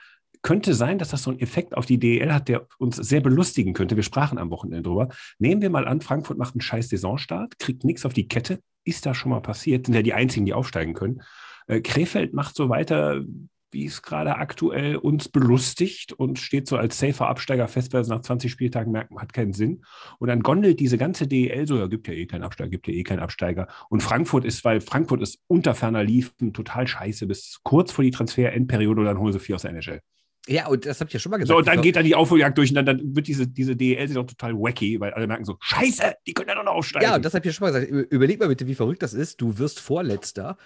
[0.47, 3.75] könnte sein, dass das so einen Effekt auf die DEL hat, der uns sehr belustigen
[3.75, 3.97] könnte.
[3.97, 5.09] Wir sprachen am Wochenende drüber.
[5.41, 8.61] Nehmen wir mal an, Frankfurt macht einen scheiß Saisonstart, kriegt nichts auf die Kette.
[8.85, 9.87] Ist da schon mal passiert?
[9.87, 11.23] Sind ja die einzigen, die aufsteigen können.
[11.67, 13.25] Äh, Krefeld macht so weiter,
[13.73, 18.09] wie es gerade aktuell uns belustigt und steht so als safer Absteiger fest, weil es
[18.09, 19.85] nach 20 Spieltagen merkt, hat keinen Sinn.
[20.21, 22.95] Und dann gondelt diese ganze DEL so, ja, gibt ja eh keinen Absteiger, gibt ja
[22.95, 23.67] eh keinen Absteiger.
[23.88, 28.12] Und Frankfurt ist, weil Frankfurt ist unter ferner Liefen total scheiße bis kurz vor die
[28.12, 30.00] Transfer-Endperiode und dann holen sie vier aus der NHL.
[30.49, 31.49] Ja, und das habe ich ja schon mal gesagt.
[31.49, 34.26] So, und dann geht dann die Aufholjagd durch und dann, dann wird diese, diese DEL-Saison
[34.26, 37.04] total wacky, weil alle merken so, scheiße, die können ja doch noch aufsteigen.
[37.04, 38.11] Ja, und das habe ich ja schon mal gesagt.
[38.13, 39.41] Überleg mal bitte, wie verrückt das ist.
[39.41, 40.56] Du wirst Vorletzter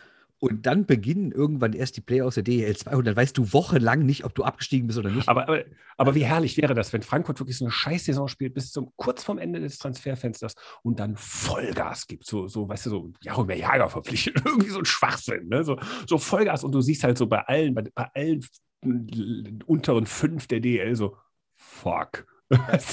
[0.41, 4.07] und dann beginnen irgendwann erst die Playoffs der DEL 2 und dann weißt du wochenlang
[4.07, 5.29] nicht, ob du abgestiegen bist oder nicht.
[5.29, 5.65] Aber, aber,
[5.99, 9.23] aber wie herrlich wäre das, wenn Frankfurt wirklich so eine Scheiß-Saison spielt bis zum kurz
[9.23, 12.27] vorm Ende des Transferfensters und dann Vollgas gibt.
[12.27, 14.37] So, so weißt du, so Jaromir Jager verpflichtet.
[14.45, 15.49] Irgendwie so ein Schwachsinn.
[15.49, 15.63] Ne?
[15.63, 18.43] So, so Vollgas und du siehst halt so bei allen, bei, bei allen
[18.83, 21.17] unteren fünf der DL so,
[21.57, 22.27] fuck.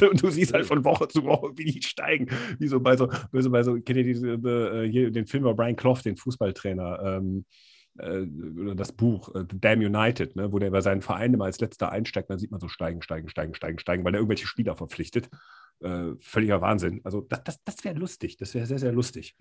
[0.01, 2.27] Und du siehst halt von Woche zu Woche, wie die steigen.
[2.59, 5.43] Wie so bei so, bei so, bei so kennt ihr diese, äh, hier, den Film
[5.43, 7.45] über Brian Clough, den Fußballtrainer, ähm,
[7.97, 8.27] äh,
[8.61, 11.91] oder das Buch, äh, Damn United, ne, wo der bei seinen Verein immer als letzter
[11.91, 15.29] einsteigt, dann sieht man so steigen, steigen, steigen, steigen, steigen, weil er irgendwelche Spieler verpflichtet.
[15.79, 17.01] Äh, völliger Wahnsinn.
[17.03, 18.37] Also das, das, das wäre lustig.
[18.37, 19.35] Das wäre sehr, sehr lustig.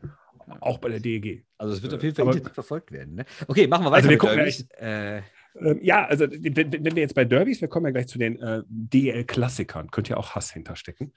[0.61, 1.47] Auch bei der DEG.
[1.57, 3.15] Also es wird auf jeden Fall intensiv verfolgt werden.
[3.15, 3.25] Ne?
[3.49, 4.09] Okay, machen wir weiter.
[4.09, 4.39] Also wir gucken
[4.79, 5.23] äh,
[5.61, 8.39] ähm, ja, also wenn, wenn, wir jetzt bei Derbys, wir kommen ja gleich zu den
[8.41, 11.13] äh, DL-Klassikern, könnte ja auch Hass hinterstecken.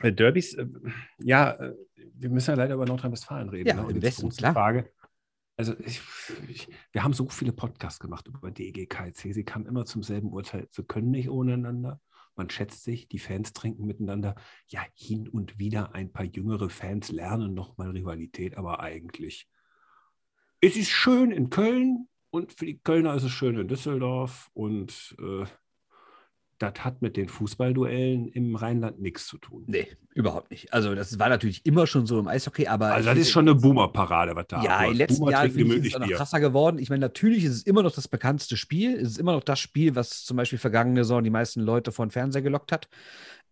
[0.00, 0.66] Äh, Derbys, äh,
[1.18, 1.74] ja, äh,
[2.14, 3.68] wir müssen ja leider über Nordrhein-Westfalen reden.
[3.68, 3.90] Ja, ne?
[3.90, 4.52] im Westen, klar.
[4.52, 4.90] Frage.
[5.56, 6.00] Also ich,
[6.48, 9.34] ich, wir haben so viele Podcasts gemacht über DEG, KC.
[9.34, 10.66] Sie kamen immer zum selben Urteil.
[10.70, 12.00] Sie können nicht ohne einander.
[12.34, 14.36] Man schätzt sich, die Fans trinken miteinander.
[14.68, 19.46] Ja, hin und wieder ein paar jüngere Fans lernen nochmal Rivalität, aber eigentlich.
[20.62, 25.16] Es ist schön in Köln, und für die Kölner ist es schön in Düsseldorf und
[25.20, 25.44] äh,
[26.60, 29.64] das hat mit den Fußballduellen im Rheinland nichts zu tun.
[29.66, 30.72] Nee, überhaupt nicht.
[30.74, 32.92] Also, das war natürlich immer schon so im Eishockey, aber.
[32.92, 35.98] Also, das ist schon eine Boomer-Parade, was da Ja, in den letzten Jahren ist es
[35.98, 36.78] noch krasser geworden.
[36.78, 38.94] Ich meine, natürlich ist es immer noch das bekannteste Spiel.
[38.94, 42.04] Es ist immer noch das Spiel, was zum Beispiel vergangene Saison die meisten Leute vor
[42.04, 42.88] den Fernseher gelockt hat.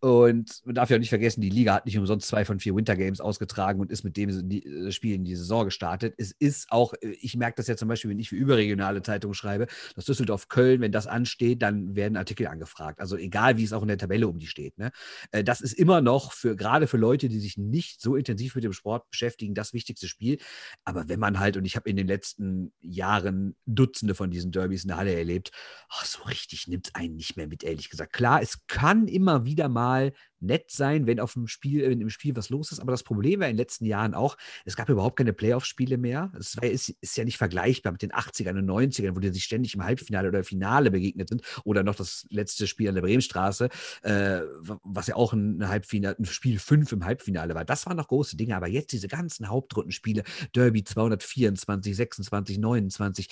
[0.00, 2.76] Und man darf ja auch nicht vergessen, die Liga hat nicht umsonst zwei von vier
[2.76, 6.14] Winter Games ausgetragen und ist mit dem äh, Spiel in die Saison gestartet.
[6.18, 9.34] Es ist auch, äh, ich merke das ja zum Beispiel, wenn ich für überregionale Zeitungen
[9.34, 13.00] schreibe, dass Düsseldorf Köln, wenn das ansteht, dann werden Artikel angefragt.
[13.00, 14.78] Also egal, wie es auch in der Tabelle um die steht.
[14.78, 14.92] Ne?
[15.32, 18.62] Äh, das ist immer noch für, gerade für Leute, die sich nicht so intensiv mit
[18.62, 20.38] dem Sport beschäftigen, das wichtigste Spiel.
[20.84, 24.84] Aber wenn man halt, und ich habe in den letzten Jahren Dutzende von diesen Derbys
[24.84, 25.50] in der Halle erlebt,
[25.90, 28.12] oh, so richtig nimmt es einen nicht mehr mit, ehrlich gesagt.
[28.12, 32.10] Klar, es kann immer wieder mal mal nett sein, wenn auf dem Spiel, wenn im
[32.10, 32.80] Spiel was los ist.
[32.80, 36.30] Aber das Problem war in den letzten Jahren auch, es gab überhaupt keine Playoff-Spiele mehr.
[36.38, 39.74] Es ist, ist, ja nicht vergleichbar mit den 80ern und 90ern, wo die sich ständig
[39.74, 41.42] im Halbfinale oder Finale begegnet sind.
[41.64, 43.68] Oder noch das letzte Spiel an der Bremenstraße,
[44.02, 44.40] äh,
[44.84, 47.64] was ja auch ein Halbfinale, ein Spiel 5 im Halbfinale war.
[47.64, 48.56] Das waren noch große Dinge.
[48.56, 50.22] Aber jetzt diese ganzen Hauptrundenspiele,
[50.54, 53.28] Derby 224, 26, 29,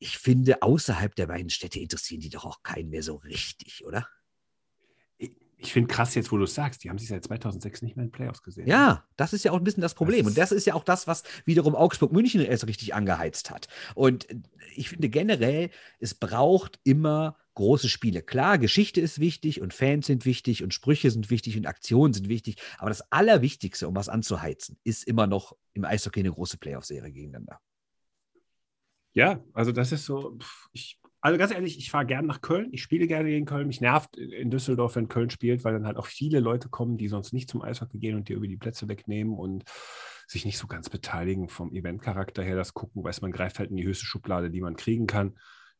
[0.00, 4.08] ich finde, außerhalb der beiden Städte interessieren die doch auch keinen mehr so richtig, oder?
[5.60, 8.04] Ich finde krass jetzt, wo du es sagst, die haben sich seit 2006 nicht mehr
[8.04, 8.68] in Playoffs gesehen.
[8.68, 10.24] Ja, das ist ja auch ein bisschen das Problem.
[10.24, 13.66] Das und das ist ja auch das, was wiederum Augsburg-München erst richtig angeheizt hat.
[13.96, 14.28] Und
[14.76, 18.22] ich finde generell, es braucht immer große Spiele.
[18.22, 22.28] Klar, Geschichte ist wichtig und Fans sind wichtig und Sprüche sind wichtig und Aktionen sind
[22.28, 22.56] wichtig.
[22.78, 27.60] Aber das Allerwichtigste, um was anzuheizen, ist immer noch im Eishockey eine große Playoff-Serie gegeneinander.
[29.12, 30.38] Ja, also das ist so,
[30.70, 32.68] ich also ganz ehrlich, ich fahre gerne nach Köln.
[32.72, 33.66] Ich spiele gerne gegen Köln.
[33.66, 37.08] Mich nervt in Düsseldorf, wenn Köln spielt, weil dann halt auch viele Leute kommen, die
[37.08, 39.64] sonst nicht zum Eishockey gehen und dir über die Plätze wegnehmen und
[40.28, 42.54] sich nicht so ganz beteiligen vom Eventcharakter her.
[42.54, 45.36] Das gucken, weiß man greift halt in die höchste Schublade, die man kriegen kann.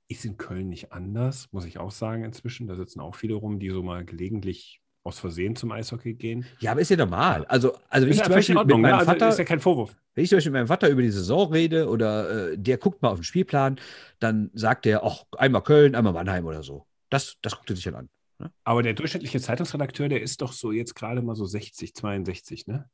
[0.08, 2.66] Ist in Köln nicht anders, muss ich auch sagen inzwischen.
[2.66, 6.44] Da sitzen auch viele rum, die so mal gelegentlich aus Versehen zum Eishockey gehen.
[6.60, 7.44] Ja, aber ist ja normal.
[7.46, 8.98] Also, also ist ich ja zum Beispiel Ordnung, mit meinem ne?
[8.98, 9.96] also Vater, ist ja kein Vorwurf.
[10.14, 13.00] wenn ich zum Beispiel mit meinem Vater über die Saison rede oder äh, der guckt
[13.02, 13.80] mal auf den Spielplan,
[14.18, 16.86] dann sagt er, ach, einmal Köln, einmal Mannheim oder so.
[17.10, 18.08] Das, das guckt er sich dann an.
[18.38, 18.52] Ne?
[18.64, 22.88] Aber der durchschnittliche Zeitungsredakteur, der ist doch so jetzt gerade mal so 60, 62, ne?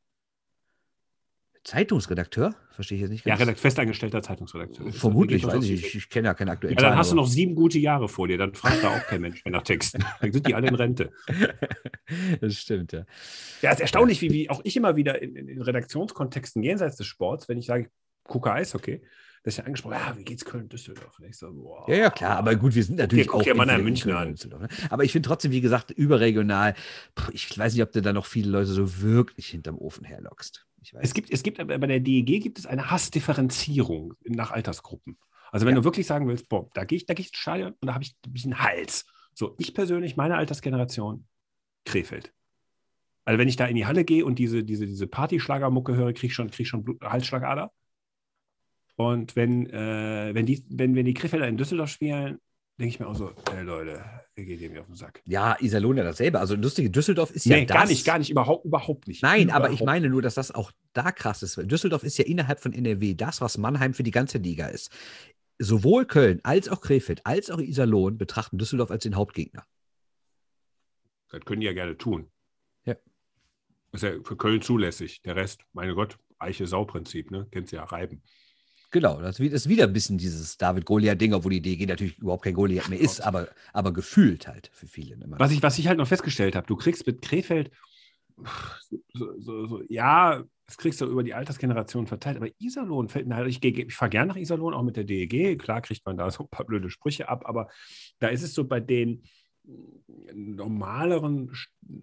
[1.64, 2.54] Zeitungsredakteur?
[2.72, 3.42] Verstehe ich jetzt nicht Ja, ganz.
[3.42, 4.92] redakt, festangestellter Zeitungsredakteur.
[4.92, 7.54] Vermutlich, weiß ich Ich kenne ja keine Ja, aktuellen dann hast du Zahlen, noch sieben
[7.54, 8.36] gute Jahre vor dir.
[8.36, 10.04] Dann fragt da auch kein Mensch mehr nach Texten.
[10.20, 11.10] Dann sind die alle in Rente.
[12.40, 13.06] das stimmt, ja.
[13.62, 17.06] Ja, es ist erstaunlich, wie, wie auch ich immer wieder in, in, Redaktionskontexten jenseits des
[17.06, 17.90] Sports, wenn ich sage,
[18.24, 19.00] gucke Eishockey,
[19.42, 21.18] das ist ja angesprochen, ja, wie geht's Köln-Düsseldorf?
[21.18, 21.88] Und ich so, boah.
[21.88, 23.54] Ja, ja, klar, aber gut, wir sind natürlich guck auch.
[23.54, 24.32] Mannheim, in München Köln an.
[24.32, 24.68] Düsseldorf, ne?
[24.90, 26.74] Aber ich finde trotzdem, wie gesagt, überregional,
[27.32, 30.63] ich weiß nicht, ob du da noch viele Leute so wirklich hinterm Ofen herlockst.
[30.84, 30.94] Ich.
[31.00, 35.16] Es gibt, es gibt aber bei der DEG gibt es eine Hassdifferenzierung nach Altersgruppen.
[35.50, 35.80] Also wenn Ja.
[35.80, 37.94] du wirklich sagen willst, boah, da gehe ich, da gehe ich ins Stadion und da
[37.94, 39.06] habe ich ein bisschen Hals.
[39.34, 41.26] So, ich persönlich, meine Altersgeneration,
[41.84, 42.32] Krefeld.
[43.24, 46.26] Also wenn ich da in die Halle gehe und diese, diese, diese Partyschlagermucke höre, kriege
[46.26, 47.72] ich schon, krieg ich schon Blut, Halsschlagader.
[48.96, 52.38] Und wenn, äh, wenn, die, wenn, wenn die Krefelder in Düsseldorf spielen,
[52.78, 54.04] denke ich mir auch so, ey Leute,
[54.36, 55.22] ihr geht mir auf den Sack.
[55.26, 56.40] ja, Iserlohn ja dasselbe.
[56.40, 57.76] Also lustige Düsseldorf ist ja nee, das.
[57.76, 59.22] gar nicht, gar nicht, überhaupt, überhaupt nicht.
[59.22, 61.56] Nein, aber ich Überhaupt meine nur, dass das auch da krass ist.
[61.70, 64.90] Düsseldorf ist ja innerhalb von NRW das, was Mannheim für die ganze Liga ist.
[65.58, 69.64] Sowohl Köln als auch Krefeld als auch Iserlohn betrachten Düsseldorf als den Hauptgegner.
[71.30, 72.30] Das können die ja gerne tun.
[72.84, 72.96] Ja.
[73.92, 75.22] Ist ja für Köln zulässig.
[75.22, 77.46] Der Rest, meine Gott, Eiche-Sau-Prinzip, ne?
[77.52, 78.22] Kennst du ja reiben.
[78.94, 82.88] Genau, das ist wieder ein bisschen dieses David-Goliath-Ding, obwohl die DG natürlich überhaupt kein Goliath
[82.88, 85.16] mehr ist, aber, aber gefühlt halt für viele.
[85.16, 85.36] Immer.
[85.40, 87.72] Was ich, was ich halt noch festgestellt habe, du kriegst mit Krefeld,
[89.12, 93.34] so, so, so, ja, das kriegst du über die Altersgeneration verteilt, aber Iserlohn fällt mir
[93.34, 96.30] halt, ich, ich fahre gerne nach Iserlohn, auch mit der DEG, klar kriegt man da
[96.30, 97.70] so ein paar blöde Sprüche ab, aber
[98.20, 99.24] da ist es so bei den
[100.34, 101.50] normaleren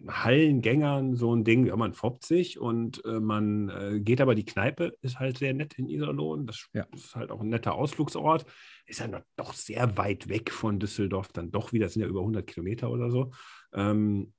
[0.07, 4.45] Hallengängern so ein Ding, ja, man foppt sich und äh, man äh, geht aber die
[4.45, 6.85] Kneipe, ist halt sehr nett in Iserlohn, das Ja.
[6.93, 8.45] ist halt auch ein netter Ausflugsort,
[8.85, 12.07] ist ja noch, doch sehr weit weg von Düsseldorf, dann doch wieder, das sind ja
[12.07, 13.31] über 100 Kilometer oder so.
[13.73, 14.33] Ähm,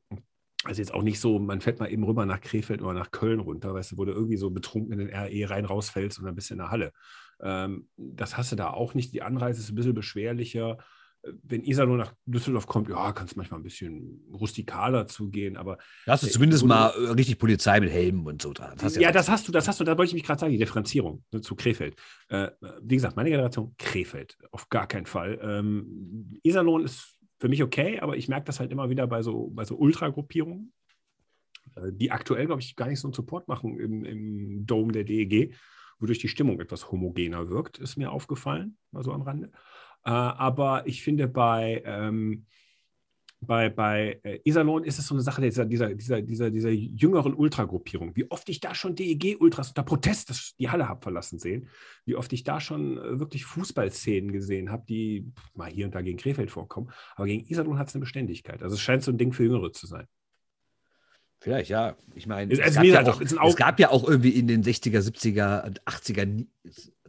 [0.65, 3.41] also jetzt auch nicht so, man fährt mal eben rüber nach Krefeld oder nach Köln
[3.41, 6.37] runter, weißt du, wo du irgendwie so betrunken in den RE rein rausfällst und dann
[6.37, 6.93] bist du in der Halle.
[7.41, 9.13] Ähm, das hast du da auch nicht.
[9.13, 10.79] Die Anreise ist ein bisschen beschwerlicher.
[11.43, 16.13] Wenn Iserlohn nach Düsseldorf kommt, ja, kann es manchmal ein bisschen rustikaler zugehen, aber Da
[16.13, 18.77] hast du äh, zumindest mal äh, richtig Polizei mit Helmen und so dran.
[18.99, 21.25] ja, das hast du, das hast du, da wollte ich mich gerade sagen, die Differenzierung
[21.33, 21.97] ne, zu Krefeld.
[22.29, 22.51] Äh,
[22.83, 25.39] wie gesagt, meine Generation, Krefeld, auf gar keinen Fall.
[25.43, 29.49] Ähm, Iserlohn ist für mich okay, aber ich merke das halt immer wieder bei so,
[29.49, 30.73] bei so Ultragruppierungen,
[31.77, 35.05] äh, die aktuell, glaube ich, gar nicht so einen Support machen im, im Dome der
[35.05, 35.55] DEG,
[35.99, 39.53] wodurch die Stimmung etwas homogener wirkt, ist mir aufgefallen, mal so am Rande.
[40.05, 42.47] Äh, aber ich finde bei, ähm,
[43.45, 47.35] bei, bei äh, Iserlohn ist es so eine Sache dieser, dieser, dieser, dieser, dieser jüngeren
[47.35, 48.15] Ultragruppierung.
[48.15, 51.69] Wie oft ich da schon DEG-Ultras unter Protest die Halle habe verlassen sehen,
[52.05, 55.95] wie oft ich da schon äh, wirklich Fußballszenen gesehen habe, die pff, mal hier und
[55.95, 56.91] da gegen Krefeld vorkommen.
[57.17, 58.63] Aber gegen Iserlohn hat es eine Beständigkeit.
[58.63, 60.07] Also es scheint so ein Ding für Jüngere zu sein.
[61.41, 61.97] Vielleicht, ja.
[62.15, 64.63] Ich meine, Es- es, also gab ja auch, es gab ja auch irgendwie in den
[64.63, 66.47] 60er, 70er und 80er nie,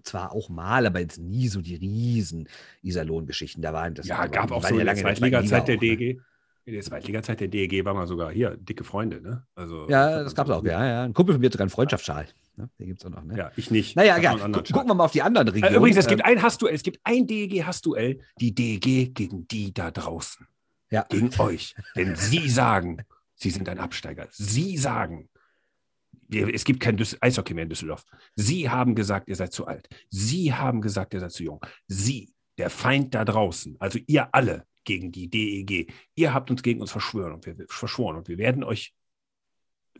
[0.03, 2.47] zwar auch mal, aber jetzt nie so die riesen
[2.81, 3.61] Iserlohn-Geschichten.
[3.61, 5.77] Da waren das ja, gab auch so ja in der lange in der Zweitliga-Zeit der
[5.77, 6.05] Liga auch, ne?
[6.05, 6.21] DEG.
[6.65, 9.45] In der Zweitliga-Zeit der DEG war man sogar hier, dicke Freunde, ne?
[9.55, 11.03] Also, Ja, das gab es auch, ja, ja.
[11.03, 12.27] Ein Kumpel von mir hat sogar einen Freundschaftsschal.
[12.55, 12.69] Ne?
[12.79, 13.37] Den gibt es auch noch, ne?
[13.37, 13.95] Ja, ich nicht.
[13.95, 15.75] Naja, ja, gucken wir mal auf die anderen Äh, Regionen.
[15.75, 19.91] Übrigens, es Ähm, gibt ein Hassduell, es gibt ein DEG-Hassduell, die DEG gegen die da
[19.91, 20.47] draußen.
[20.89, 21.05] Ja.
[21.09, 21.75] Gegen euch.
[21.95, 23.03] Denn sie sagen,
[23.35, 24.27] Sie sind ein Absteiger.
[24.31, 25.27] Sie sagen,
[26.39, 28.05] es gibt kein Düssel Eishockey mehr in Düsseldorf.
[28.35, 29.87] Sie haben gesagt, ihr seid zu alt.
[30.09, 31.65] Sie haben gesagt, ihr seid zu jung.
[31.87, 36.81] Sie, der Feind da draußen, also ihr alle gegen die DEG, ihr habt uns gegen
[36.81, 38.93] uns verschworen und wir, verschworen und wir werden euch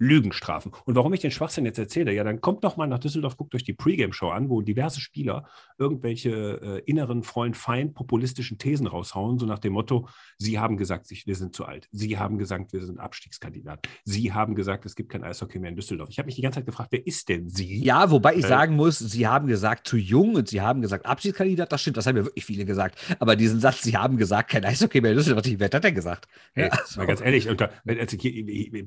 [0.03, 0.71] Lügen strafen.
[0.85, 3.55] Und warum ich den Schwachsinn jetzt erzähle, ja, dann kommt doch mal nach Düsseldorf, guckt
[3.55, 5.45] euch die Pre-Game-Show an, wo diverse Spieler
[5.77, 11.35] irgendwelche äh, inneren Freund-Feind populistischen Thesen raushauen, so nach dem Motto, sie haben gesagt, wir
[11.35, 11.87] sind zu alt.
[11.91, 13.87] Sie haben gesagt, wir sind Abstiegskandidat.
[14.03, 16.09] Sie haben gesagt, es gibt kein Eishockey mehr in Düsseldorf.
[16.09, 17.83] Ich habe mich die ganze Zeit gefragt, wer ist denn sie?
[17.83, 21.05] Ja, wobei ich äh, sagen muss, sie haben gesagt, zu jung und sie haben gesagt,
[21.05, 22.97] Abstiegskandidat, das stimmt, das haben ja wirklich viele gesagt.
[23.19, 25.95] Aber diesen Satz, sie haben gesagt, kein Eishockey mehr in Düsseldorf, wer hat das denn
[25.95, 26.27] gesagt?
[26.53, 26.99] Hey, ja, also.
[26.99, 28.17] Mal ganz ehrlich, unter, also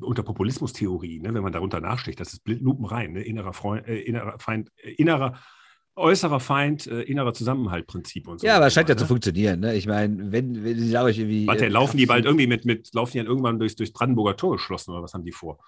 [0.00, 3.98] unter Populismustheorie Theorie, ne, wenn man darunter nachsticht, das ist lupenrein, ne, innerer, Freund, äh,
[4.00, 5.38] innerer Feind, äh, innerer,
[5.94, 8.46] äußerer Feind, äh, innerer Zusammenhaltprinzip und so.
[8.46, 9.00] Ja, aber es scheint ja ne?
[9.00, 9.60] zu funktionieren.
[9.60, 9.74] Ne?
[9.74, 11.46] Ich meine, wenn, wenn Sie sagen, irgendwie.
[11.46, 14.36] Warte, äh, laufen die bald irgendwie mit, mit laufen die dann irgendwann durchs, durchs Brandenburger
[14.36, 15.58] Tor geschlossen oder was haben die vor?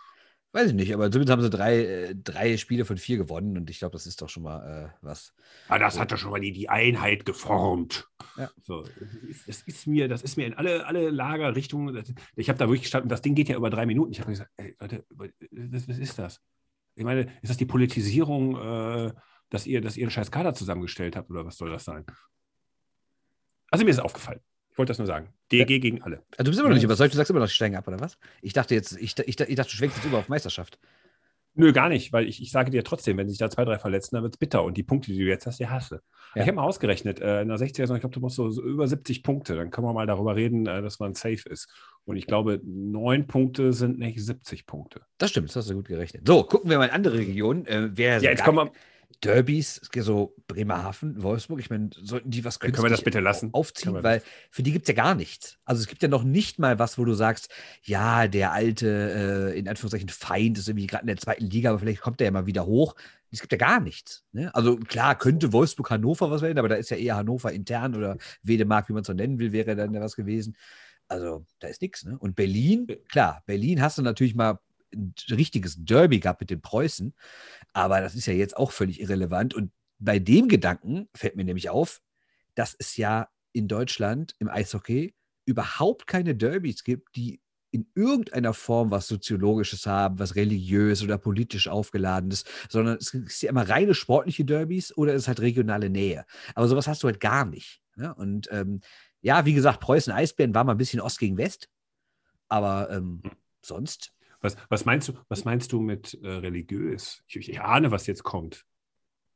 [0.52, 3.68] Weiß ich nicht, aber zumindest haben sie drei, äh, drei Spiele von vier gewonnen und
[3.68, 5.34] ich glaube, das ist doch schon mal äh, was.
[5.68, 8.07] Ja, ah, das hat doch schon mal die, die Einheit geformt.
[8.38, 8.50] Ja.
[8.62, 8.84] So,
[9.46, 12.02] das, ist mir, das ist mir in alle, alle Lagerrichtungen.
[12.36, 14.12] Ich habe da wirklich gestanden, das Ding geht ja über drei Minuten.
[14.12, 16.40] Ich habe gesagt, ey, Leute, was, was, ist das?
[16.94, 19.12] Ich meine, ist das die Politisierung, äh,
[19.50, 22.04] dass ihr, dass ihr einen scheiß Kader zusammengestellt habt oder was soll das sein?
[23.70, 24.40] Also mir ist aufgefallen.
[24.70, 25.34] Ich wollte das nur sagen.
[25.50, 25.78] DG ja.
[25.80, 26.22] gegen alle.
[26.32, 27.98] Also du bist immer noch nicht überzeugt, du sagst immer noch, die steigen ab, oder
[27.98, 28.16] was?
[28.42, 30.78] Ich dachte jetzt, ich, ich, ich dachte, du schwenkst jetzt über auf Meisterschaft.
[31.58, 34.14] Nö, gar nicht, weil ich, ich sage dir trotzdem, wenn sich da zwei, drei verletzen,
[34.14, 34.62] dann wird es bitter.
[34.62, 35.96] Und die Punkte, die du jetzt hast, die hast du.
[35.96, 36.42] Ja.
[36.42, 38.62] Ich habe mal ausgerechnet, äh, in der 60er Saison, ich glaube, du brauchst so, so,
[38.62, 39.56] über 70 Punkte.
[39.56, 41.68] Dann können wir mal darüber reden, äh, dass man safe ist.
[42.04, 45.00] Und ich glaube, neun Punkte sind nicht 70 Punkte.
[45.18, 46.28] Das stimmt, das hast du gut gerechnet.
[46.28, 47.66] So, gucken wir mal in andere Regionen.
[47.66, 48.72] Äh, wer ja, jetzt kommen wir,
[49.24, 53.50] Derbys, so Bremerhaven, Wolfsburg, ich meine, sollten die was können wir das bitte lassen?
[53.52, 55.58] aufziehen, weil für die gibt es ja gar nichts.
[55.64, 57.50] Also es gibt ja noch nicht mal was, wo du sagst,
[57.82, 61.80] ja, der alte, äh, in Anführungszeichen, Feind ist irgendwie gerade in der zweiten Liga, aber
[61.80, 62.94] vielleicht kommt der ja mal wieder hoch.
[63.32, 64.24] Es gibt ja gar nichts.
[64.32, 64.54] Ne?
[64.54, 68.18] Also klar, könnte Wolfsburg Hannover was werden, aber da ist ja eher Hannover intern oder
[68.42, 70.56] Wedemark, wie man es so nennen will, wäre dann da was gewesen.
[71.08, 72.04] Also da ist nichts.
[72.04, 72.16] Ne?
[72.18, 74.60] Und Berlin, klar, Berlin hast du natürlich mal
[74.94, 77.14] ein richtiges Derby gehabt mit den Preußen.
[77.72, 79.54] Aber das ist ja jetzt auch völlig irrelevant.
[79.54, 82.00] Und bei dem Gedanken fällt mir nämlich auf,
[82.54, 88.90] dass es ja in Deutschland im Eishockey überhaupt keine Derbys gibt, die in irgendeiner Form
[88.90, 94.44] was Soziologisches haben, was religiös oder politisch aufgeladenes, sondern es ist ja immer reine sportliche
[94.44, 96.24] Derbys oder es ist halt regionale Nähe.
[96.54, 97.82] Aber sowas hast du halt gar nicht.
[97.96, 98.14] Ne?
[98.14, 98.80] Und ähm,
[99.20, 101.68] ja, wie gesagt, Preußen-Eisbären war mal ein bisschen Ost gegen West,
[102.48, 103.30] aber ähm, hm.
[103.60, 107.22] sonst was, was, meinst, du, was meinst du mit äh, religiös?
[107.26, 108.64] Ich, ich, ahne, was jetzt kommt.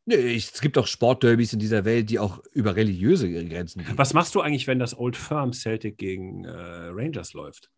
[0.04, 3.96] Nee, es gibt auch Sportderbys in dieser Welt, die auch über religiöse Grenzen gehen.
[3.96, 7.70] Was machst du eigentlich, wenn das Old Firm Celtic gegen äh, Rangers läuft?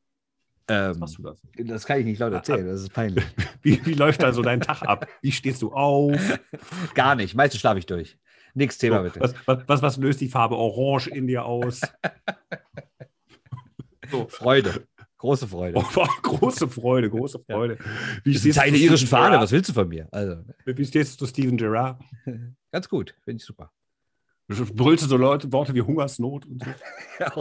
[0.68, 1.42] Ähm, machst du das?
[1.58, 3.24] Das kann ich nicht laut erzählen, das ist peinlich.
[3.62, 5.06] wie, wie läuft da so dein Tag ab?
[5.20, 6.40] Wie stehst du auf?
[6.94, 7.34] Gar nicht.
[7.34, 8.16] Meistens schlafe ich durch.
[8.54, 9.20] Nix Thema, so, bitte.
[9.20, 9.34] Was,
[9.66, 11.80] was, was, löst die Farbe Orange in dir aus?
[14.10, 14.28] so.
[14.28, 14.86] Freude.
[15.24, 15.82] Große Freude.
[15.96, 17.78] Oh, große Freude, große Freude.
[18.24, 20.06] Wie das ist eine irische Fahne, was willst du von mir?
[20.10, 20.36] Also.
[20.66, 21.98] Wie stehst du zu Steven Gerrard?
[22.70, 23.72] Ganz gut, finde ich super.
[24.46, 26.70] Brüllst du so Leute, Worte wie Hungersnot und so?
[27.18, 27.32] ja,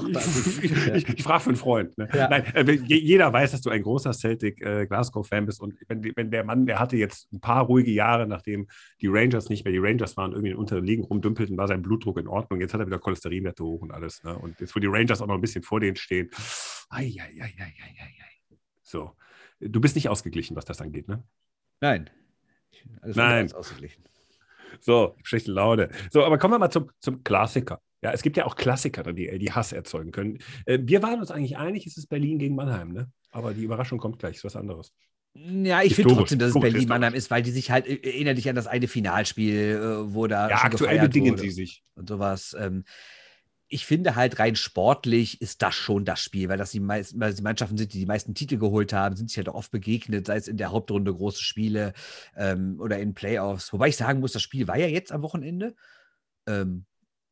[0.61, 1.97] ich, ich, ich, frage für einen Freund.
[1.97, 2.07] Ne?
[2.13, 2.29] Ja.
[2.29, 5.59] Nein, äh, jeder weiß, dass du ein großer Celtic äh, Glasgow-Fan bist.
[5.59, 8.67] Und wenn, wenn, der Mann, der hatte jetzt ein paar ruhige Jahre, nachdem
[9.01, 12.27] die Rangers nicht mehr die Rangers waren, irgendwie in Unterliegen rumdümpelten, war sein Blutdruck in
[12.27, 12.61] Ordnung.
[12.61, 14.23] Jetzt hat er wieder Cholesterinwerte hoch und alles.
[14.23, 14.37] Ne?
[14.37, 16.29] Und jetzt, wo die Rangers auch noch ein bisschen vor denen stehen.
[16.89, 17.73] Ai, ai, ai, ai.
[18.81, 19.11] So.
[19.59, 21.23] Du bist nicht ausgeglichen, was das angeht, ne?
[21.81, 22.09] Nein.
[23.01, 23.51] Alles Nein.
[23.51, 24.03] ausgeglichen.
[24.79, 25.89] So, schlechte Laune.
[26.11, 27.79] So, aber kommen wir mal zum, zum Klassiker.
[28.01, 30.39] Ja, es gibt ja auch Klassiker, die, die Hass erzeugen können.
[30.65, 33.09] Äh, wir waren uns eigentlich einig, es ist Berlin gegen Mannheim, ne?
[33.31, 34.91] Aber die Überraschung kommt gleich, ist was anderes.
[35.35, 38.55] Ja, ich finde trotzdem, dass es Berlin-Mannheim ist, weil die sich halt, erinnere dich an
[38.55, 40.49] das eine Finalspiel, äh, wo da.
[40.49, 41.83] Ja, aktuell bedingen sie sich.
[41.95, 42.55] Und sowas.
[42.59, 42.83] Ähm,
[43.73, 47.33] ich finde halt rein sportlich ist das schon das Spiel, weil das die, meisten, weil
[47.33, 50.37] die Mannschaften sind, die die meisten Titel geholt haben, sind sich halt oft begegnet, sei
[50.37, 51.93] es in der Hauptrunde große Spiele
[52.35, 53.73] ähm, oder in Playoffs.
[53.73, 55.75] Wobei ich sagen muss, das Spiel war ja jetzt am Wochenende.
[56.45, 56.85] Ähm,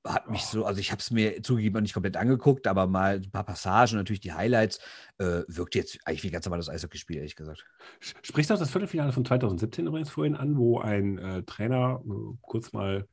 [0.03, 3.17] hat mich so, also ich habe es mir zugegeben und nicht komplett angeguckt, aber mal
[3.17, 4.79] ein paar Passagen, natürlich die Highlights,
[5.19, 7.63] äh, wirkt jetzt eigentlich wie ganz normales Eishockeyspiel, ehrlich gesagt.
[7.99, 12.35] Sprichst du auch das Viertelfinale von 2017 übrigens vorhin an, wo ein äh, Trainer äh,
[12.41, 13.07] kurz mal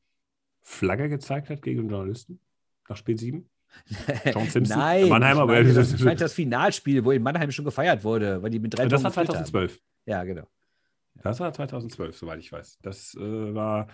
[0.63, 2.41] Flagge gezeigt hat gegen Journalisten?
[2.89, 3.49] Nach Spiel 7?
[4.33, 4.79] John Simpson?
[4.79, 8.43] Nein, Mannheimer, ich meine, das, ich meine das Finalspiel, wo in Mannheim schon gefeiert wurde,
[8.43, 9.73] weil die mit drei Das war 2012.
[9.73, 9.81] Haben.
[10.07, 10.49] Ja, genau.
[11.23, 12.79] Das war 2012, soweit ich weiß.
[12.83, 13.89] Das äh, war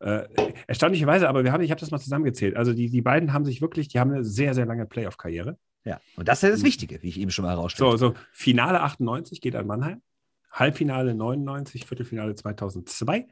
[0.00, 0.26] äh,
[0.66, 2.56] erstaunlicherweise, aber wir haben, ich habe das mal zusammengezählt.
[2.56, 5.58] Also die, die beiden haben sich wirklich, die haben eine sehr, sehr lange Playoff-Karriere.
[5.84, 7.90] Ja, und das ist ja das Wichtige, wie ich eben schon mal herausstelle.
[7.92, 10.02] So, so, Finale 98 geht an Mannheim,
[10.50, 13.26] Halbfinale 99, Viertelfinale 2002,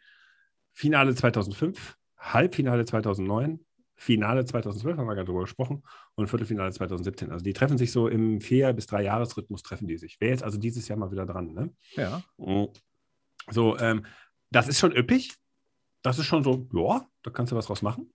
[0.73, 3.61] Finale 2005, Halbfinale 2009,
[3.99, 5.83] Finale 2012, haben wir gerade drüber gesprochen,
[6.15, 7.33] und Viertelfinale 2017.
[7.33, 10.21] Also die treffen sich so im Vier- bis drei Jahresrhythmus treffen die sich.
[10.21, 11.53] Wäre jetzt also dieses Jahr mal wieder dran.
[11.53, 11.75] Ne?
[11.97, 12.23] Ja.
[13.51, 14.07] So, ähm,
[14.51, 15.35] das ist schon üppig.
[16.03, 18.13] Das ist schon so, ja, da kannst du was draus machen.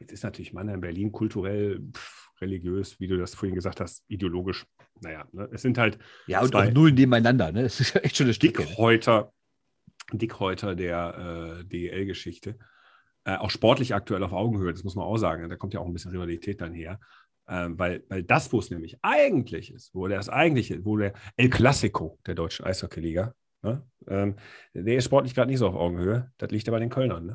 [0.00, 4.64] Jetzt ist natürlich Mannheim, Berlin kulturell, pff, religiös, wie du das vorhin gesagt hast, ideologisch.
[5.00, 5.48] Naja, ne?
[5.52, 7.64] es sind halt Ja, und auch null nebeneinander, ne?
[7.64, 8.38] Das ist ja echt schon eine ne?
[8.38, 9.32] Dickhäuter,
[10.12, 12.58] Dickhäuter der äh, DEL-Geschichte.
[13.24, 15.48] Äh, auch sportlich aktuell auf Augenhöhe, das muss man auch sagen.
[15.48, 16.98] Da kommt ja auch ein bisschen Rivalität dann her.
[17.48, 21.48] Ähm, weil, weil das, wo es nämlich eigentlich ist, wo das eigentliche, wo der El
[21.48, 23.82] Clasico der deutschen Eishockeyliga, ne?
[24.06, 24.36] ähm,
[24.74, 26.30] der ist sportlich gerade nicht so auf Augenhöhe.
[26.36, 27.26] Das liegt aber an den Kölnern.
[27.26, 27.34] Ne?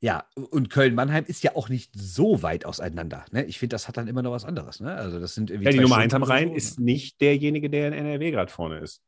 [0.00, 3.24] Ja, und Köln-Mannheim ist ja auch nicht so weit auseinander.
[3.30, 3.44] Ne?
[3.44, 4.80] Ich finde, das hat dann immer noch was anderes.
[4.80, 4.92] Ne?
[4.92, 6.54] Also das sind Ja, die Nummer Stunden eins am oder Rhein so.
[6.56, 9.00] ist nicht derjenige, der in NRW gerade vorne ist.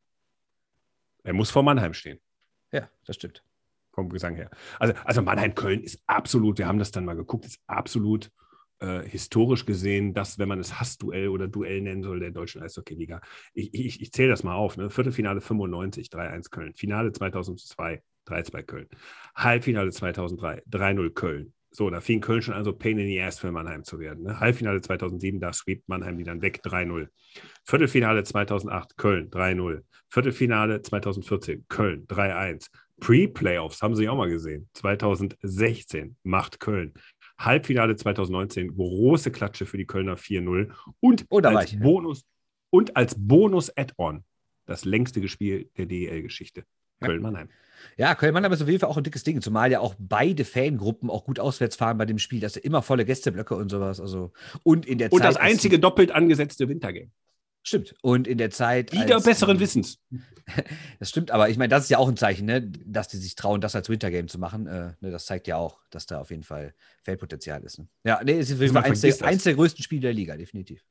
[1.24, 2.20] Er muss vor Mannheim stehen.
[2.70, 3.42] Ja, das stimmt.
[3.94, 4.50] Vom Gesang her.
[4.78, 8.30] Also, also Mannheim-Köln ist absolut, wir haben das dann mal geguckt, ist absolut
[8.80, 13.20] äh, historisch gesehen das, wenn man es Hassduell oder Duell nennen soll, der deutschen Eishockey-Liga.
[13.52, 14.76] Ich, ich, ich zähle das mal auf.
[14.76, 14.90] Ne?
[14.90, 16.74] Viertelfinale 95, 3-1 Köln.
[16.74, 18.88] Finale 2002, 3-2 Köln.
[19.34, 21.54] Halbfinale 2003, 3-0 Köln.
[21.70, 24.22] So, da fing Köln schon an, so Pain in the Ass für Mannheim zu werden.
[24.22, 24.38] Ne?
[24.38, 27.08] Halbfinale 2007, da sweept Mannheim die dann weg, 3-0.
[27.64, 29.82] Viertelfinale 2008, Köln, 3-0.
[30.08, 32.68] Viertelfinale 2014, Köln, 3-1.
[33.00, 34.68] Pre-Playoffs haben Sie auch mal gesehen.
[34.74, 36.94] 2016 macht Köln.
[37.38, 40.70] Halbfinale 2019, große Klatsche für die Kölner 4-0.
[41.00, 41.80] Und, Oh, als ich.
[41.80, 42.24] Bonus,
[42.70, 44.24] und als Bonus-Add-on
[44.66, 46.64] das längste Spiel der DEL-Geschichte.
[47.00, 47.48] Köln-Mannheim.
[47.96, 51.10] Ja, Köln-Mannheim ist auf jeden Fall auch ein dickes Ding, zumal ja auch beide Fangruppen
[51.10, 52.40] auch gut auswärts fahren bei dem Spiel.
[52.40, 54.00] Das sind immer volle Gästeblöcke und sowas.
[54.00, 55.28] Also, und in der Und Zeit.
[55.28, 57.10] das einzige doppelt angesetzte Wintergame.
[57.64, 57.94] Stimmt.
[58.02, 58.92] Und in der Zeit.
[58.92, 59.98] Wieder als besseren Wissens.
[60.98, 63.34] Das stimmt, aber ich meine, das ist ja auch ein Zeichen, ne, dass die sich
[63.34, 64.66] trauen, das als Wintergame zu machen.
[64.66, 67.78] Äh, ne, das zeigt ja auch, dass da auf jeden Fall Feldpotenzial ist.
[67.78, 67.88] Ne?
[68.04, 70.84] Ja, nee, es ist Fall eins der, eins der größten Spiele der Liga, definitiv.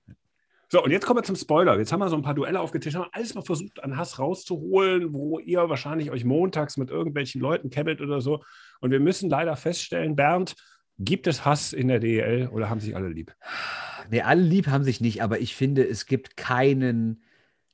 [0.70, 1.78] So, und jetzt kommen wir zum Spoiler.
[1.78, 5.14] Jetzt haben wir so ein paar Duelle aufgetischt, haben alles mal versucht, an Hass rauszuholen,
[5.14, 8.44] wo ihr wahrscheinlich euch montags mit irgendwelchen Leuten kebbelt oder so.
[8.82, 10.56] Und wir müssen leider feststellen, Bernd,
[11.00, 13.36] gibt es Hass in der DEL oder haben sich alle lieb?
[14.10, 17.24] Nee, alle lieb haben sich nicht, aber ich finde, es gibt keinen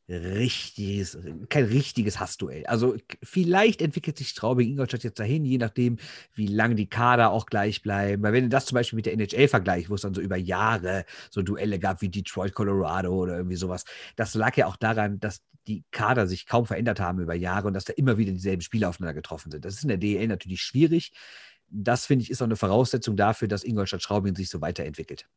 [0.09, 1.17] richtiges,
[1.49, 2.65] kein richtiges Hassduell.
[2.65, 5.97] Also vielleicht entwickelt sich Straubing Ingolstadt jetzt dahin, je nachdem,
[6.33, 8.23] wie lang die Kader auch gleich bleiben.
[8.23, 10.37] Weil wenn du das zum Beispiel mit der NHL vergleichst, wo es dann so über
[10.37, 15.19] Jahre so Duelle gab wie Detroit, Colorado oder irgendwie sowas, das lag ja auch daran,
[15.19, 18.61] dass die Kader sich kaum verändert haben über Jahre und dass da immer wieder dieselben
[18.61, 19.63] Spieler aufeinander getroffen sind.
[19.63, 21.11] Das ist in der DEL natürlich schwierig.
[21.71, 25.27] Das finde ich ist auch eine Voraussetzung dafür, dass Ingolstadt-Straubing sich so weiterentwickelt.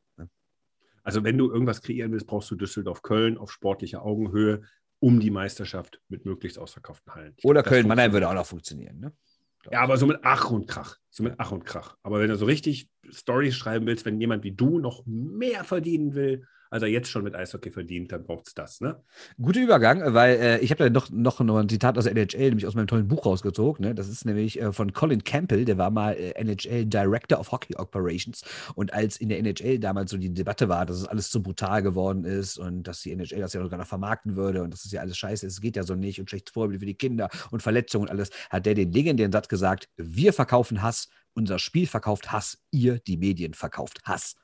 [1.04, 4.62] Also, wenn du irgendwas kreieren willst, brauchst du Düsseldorf-Köln auf sportlicher Augenhöhe
[5.00, 7.34] um die Meisterschaft mit möglichst ausverkauften Hallen.
[7.36, 9.00] Ich Oder glaub, das Köln-Mannheim würde auch noch funktionieren.
[9.00, 9.12] Ne?
[9.70, 10.96] Ja, aber so mit Ach und Krach.
[11.10, 11.96] So mit Ach und Krach.
[12.04, 16.14] Aber wenn du so richtig Stories schreiben willst, wenn jemand wie du noch mehr verdienen
[16.14, 18.98] will, als er jetzt schon mit Eishockey verdient, dann braucht es das, ne?
[19.40, 22.66] Guter Übergang, weil äh, ich habe da noch, noch, ein Zitat aus der NHL, nämlich
[22.66, 23.84] aus meinem tollen Buch rausgezogen.
[23.84, 23.94] Ne?
[23.94, 27.76] Das ist nämlich äh, von Colin Campbell, der war mal äh, NHL Director of Hockey
[27.76, 28.42] Operations.
[28.74, 31.82] Und als in der NHL damals so die Debatte war, dass es alles zu brutal
[31.82, 34.92] geworden ist und dass die NHL das ja sogar noch vermarkten würde und dass es
[34.92, 37.28] ja alles scheiße ist, es geht ja so nicht und schlechtes Vorbild für die Kinder
[37.50, 41.86] und Verletzungen und alles, hat der den legendären Satz gesagt: Wir verkaufen Hass, unser Spiel
[41.86, 44.36] verkauft Hass, ihr, die Medien, verkauft Hass.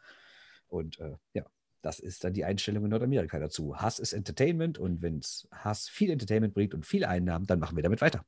[0.66, 1.44] Und äh, ja,
[1.82, 3.76] das ist dann die Einstellung in Nordamerika dazu.
[3.76, 5.20] Hass ist Entertainment und wenn
[5.52, 8.24] Hass viel Entertainment bringt und viel Einnahmen, dann machen wir damit weiter.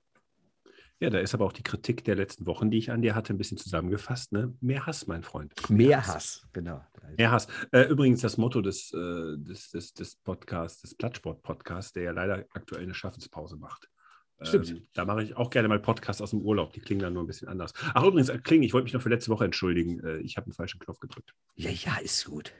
[1.03, 3.33] Ja, da ist aber auch die Kritik der letzten Wochen, die ich an dir hatte,
[3.33, 4.33] ein bisschen zusammengefasst.
[4.33, 4.55] Ne?
[4.61, 5.55] Mehr Hass, mein Freund.
[5.71, 6.85] Mehr Hass, genau.
[7.17, 7.49] Mehr Hass.
[7.73, 12.45] Äh, übrigens das Motto des, äh, des, des, des Podcasts, des Plattsport-Podcasts, der ja leider
[12.53, 13.89] aktuell eine Schaffenspause macht.
[14.43, 14.71] Stimmt.
[14.71, 16.73] Ähm, da mache ich auch gerne mal Podcasts aus dem Urlaub.
[16.75, 17.73] Die klingen dann nur ein bisschen anders.
[17.95, 20.01] Ach, übrigens, äh, klingen, ich wollte mich noch für letzte Woche entschuldigen.
[20.05, 21.35] Äh, ich habe einen falschen Knopf gedrückt.
[21.57, 22.53] Ja, ja, ist gut.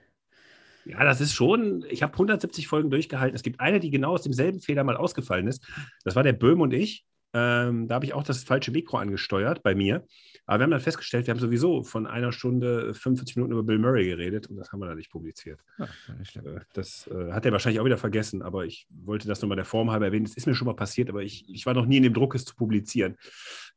[0.91, 3.35] Ja, das ist schon, ich habe 170 Folgen durchgehalten.
[3.35, 5.65] Es gibt eine, die genau aus demselben Fehler mal ausgefallen ist.
[6.05, 7.05] Das war der Böhm und ich.
[7.33, 10.05] Ähm, da habe ich auch das falsche Mikro angesteuert bei mir.
[10.47, 13.79] Aber wir haben dann festgestellt, wir haben sowieso von einer Stunde 45 Minuten über Bill
[13.79, 15.61] Murray geredet und das haben wir dann nicht publiziert.
[15.79, 16.35] Ja, nicht.
[16.37, 19.55] Äh, Das äh, hat er wahrscheinlich auch wieder vergessen, aber ich wollte das nur mal
[19.55, 20.25] der Form halber erwähnen.
[20.25, 22.35] Das ist mir schon mal passiert, aber ich, ich war noch nie in dem Druck,
[22.35, 23.17] es zu publizieren.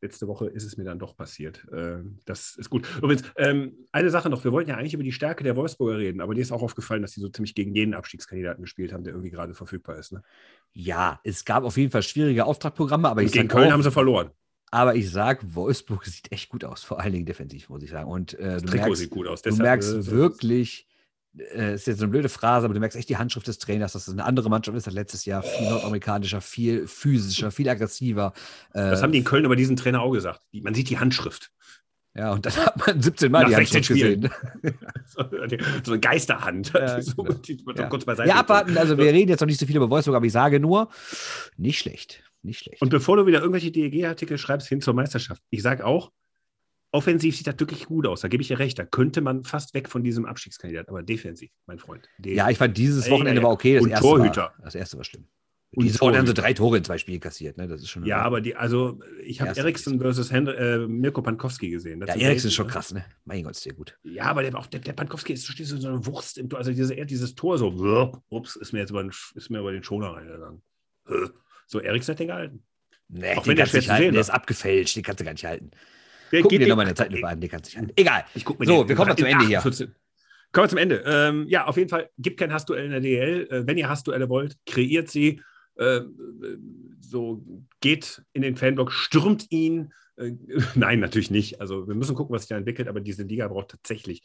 [0.03, 1.65] Letzte Woche ist es mir dann doch passiert.
[1.71, 2.85] Äh, das ist gut.
[2.97, 4.43] Übrigens, ähm, eine Sache noch.
[4.43, 7.01] Wir wollten ja eigentlich über die Stärke der Wolfsburger reden, aber dir ist auch aufgefallen,
[7.01, 10.11] dass die so ziemlich gegen jeden Abstiegskandidaten gespielt haben, der irgendwie gerade verfügbar ist.
[10.11, 10.21] Ne?
[10.73, 13.83] Ja, es gab auf jeden Fall schwierige Auftragprogramme, aber Und ich gegen Köln auch, haben
[13.83, 14.31] sie verloren.
[14.71, 18.09] Aber ich sag, Wolfsburg sieht echt gut aus, vor allen Dingen defensiv, muss ich sagen.
[18.09, 19.41] Und äh, du Trikot merkst, sieht gut aus.
[19.41, 20.85] du Deshalb, merkst äh, wirklich,
[21.37, 24.07] äh, ist jetzt eine blöde Phrase, aber du merkst echt die Handschrift des Trainers, dass
[24.07, 25.43] es eine andere Mannschaft ist als letztes Jahr.
[25.43, 28.33] Viel nordamerikanischer, viel physischer, viel aggressiver.
[28.73, 30.41] Äh, Das haben die in Köln über diesen Trainer auch gesagt.
[30.53, 31.51] Man sieht die Handschrift.
[32.15, 34.29] ja, und dann hat man 17 Mal Nach die 16 Handschrift gesehen.
[35.07, 35.23] so
[35.83, 36.71] so eine Geisterhand.
[36.73, 37.25] Ja, so,
[37.75, 37.87] Ja.
[37.87, 38.77] kurz beiseite Ja, abwarten.
[38.77, 40.89] Also, wir reden jetzt noch nicht so viel über Wolfsburg, aber ich sage nur,
[41.57, 42.23] nicht schlecht.
[42.43, 42.81] Nicht schlecht.
[42.81, 46.11] Und bevor du wieder irgendwelche DEG-Artikel schreibst hin zur Meisterschaft, ich sage auch,
[46.93, 48.21] offensiv sieht das wirklich gut aus.
[48.21, 48.79] Da gebe ich dir recht.
[48.79, 50.87] Da könnte man fast weg von diesem Abstiegskandidat.
[50.87, 52.07] Aber defensiv, mein Freund.
[52.17, 53.73] De- ja, ich fand dieses Wochenende war okay.
[53.75, 54.41] Das und erste Torhüter.
[54.41, 55.27] War, das erste war schlimm.
[55.75, 56.41] Und Wochenende haben sie Torhüter.
[56.43, 57.57] drei Tore in zwei Spielen kassiert.
[57.57, 57.67] Ne?
[57.67, 61.71] Das ist schon Ja, aber die, also ich habe Eriksson versus Hen äh, Mirko Pankowski
[61.71, 61.99] gesehen.
[61.99, 62.71] Das Ja, ist Eriksen ist schon ne?
[62.71, 63.03] krass, ne?
[63.25, 63.97] Mein Gott, ist der gut.
[64.03, 66.59] Ja, aber der, auch der, der Pankowski ist so so eine Wurst im Tor.
[66.59, 69.59] Also diese, er hat dieses Tor so, ups, ist mir jetzt über den, ist mir
[69.61, 70.61] über den Schoner reingegangen.
[71.65, 72.63] So, Eriksen hat den gehalten.
[73.09, 74.03] Nee, Auch den wenn der schwer zu halten.
[74.03, 75.71] sehen Der ist abgefälscht, den kannst du gar nicht halten.
[76.33, 77.93] Der Guck dir nochmal eine Zeitlupe an, den kannst du nicht halten.
[77.95, 78.25] Egal.
[78.33, 79.59] Ich guck mir So, wir kommen zum Ende hier.
[79.59, 79.87] 48.
[80.51, 81.03] Kommen wir zum Ende.
[81.05, 83.47] Ähm, ja, auf jeden Fall, gibt kein Hassduell in der DL.
[83.51, 85.41] Äh, wenn ihr Hassduelle wollt, kreiert sie.
[85.75, 86.01] Äh,
[86.99, 87.45] so
[87.81, 89.93] geht in den Fanblock, stürmt ihn.
[90.17, 90.31] Äh,
[90.75, 91.61] nein, natürlich nicht.
[91.61, 94.23] Also wir müssen gucken, was sich da entwickelt, aber diese Liga braucht tatsächlich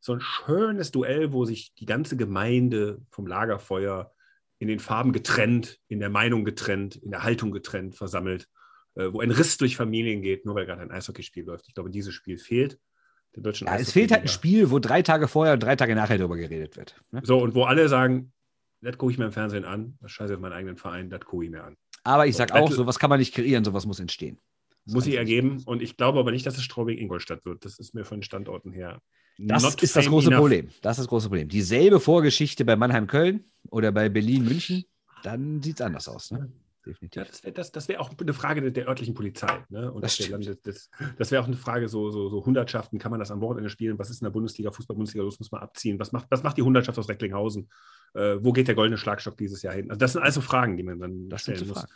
[0.00, 4.10] so ein schönes Duell, wo sich die ganze Gemeinde vom Lagerfeuer
[4.58, 8.61] in den Farben getrennt, in der Meinung getrennt, in der Haltung getrennt versammelt, äh,
[8.94, 11.66] wo ein Riss durch Familien geht, nur weil gerade ein Eishockeyspiel läuft.
[11.68, 12.78] Ich glaube, dieses Spiel fehlt.
[13.34, 14.28] Der deutschen Ja, es fehlt halt ein.
[14.28, 17.00] Spiel, wo drei Tage vorher und drei Tage nachher darüber geredet wird.
[17.10, 17.22] Ne?
[17.24, 18.32] So, und wo alle sagen,
[18.82, 21.44] das gucke ich mir im Fernsehen an, das scheiße auf meinen eigenen Verein, das gucke
[21.44, 21.76] ich mir an.
[22.04, 24.38] Aber ich So, sag auch, sowas kann man nicht kreieren, sowas muss entstehen.
[24.84, 25.62] Muss sich ergeben.
[25.64, 27.64] Und ich glaube aber nicht, dass es Straubing-Ingolstadt wird.
[27.64, 29.00] Das ist mir von den Standorten her.
[29.38, 30.40] Das ist das große enough.
[30.40, 30.68] Problem.
[30.82, 31.48] Das ist das große Problem.
[31.48, 34.84] Dieselbe Vorgeschichte bei Mannheim-Köln oder bei Berlin-München,
[35.22, 36.32] dann sieht es anders aus.
[36.32, 36.52] Ne?
[36.84, 37.22] Definitiv.
[37.22, 39.64] Ja, das wäre das, das wär auch eine Frage der, örtlichen Polizei.
[39.68, 39.92] Ne?
[39.92, 40.18] Und Das.
[40.28, 43.40] Landes, das, das wäre auch eine Frage, so, so, so Hundertschaften, kann man das am
[43.40, 43.98] Wochenende spielen?
[43.98, 45.98] Was ist in der Bundesliga, Fußball-Bundesliga los, muss man abziehen?
[46.00, 47.68] Was macht, was macht die Hundertschaft aus Recklinghausen?
[48.14, 49.90] Äh, wo geht der goldene Schlagstock dieses Jahr hin?
[49.90, 51.78] Also das sind also Fragen, die man dann Das stellen muss.
[51.78, 51.92] Fragen.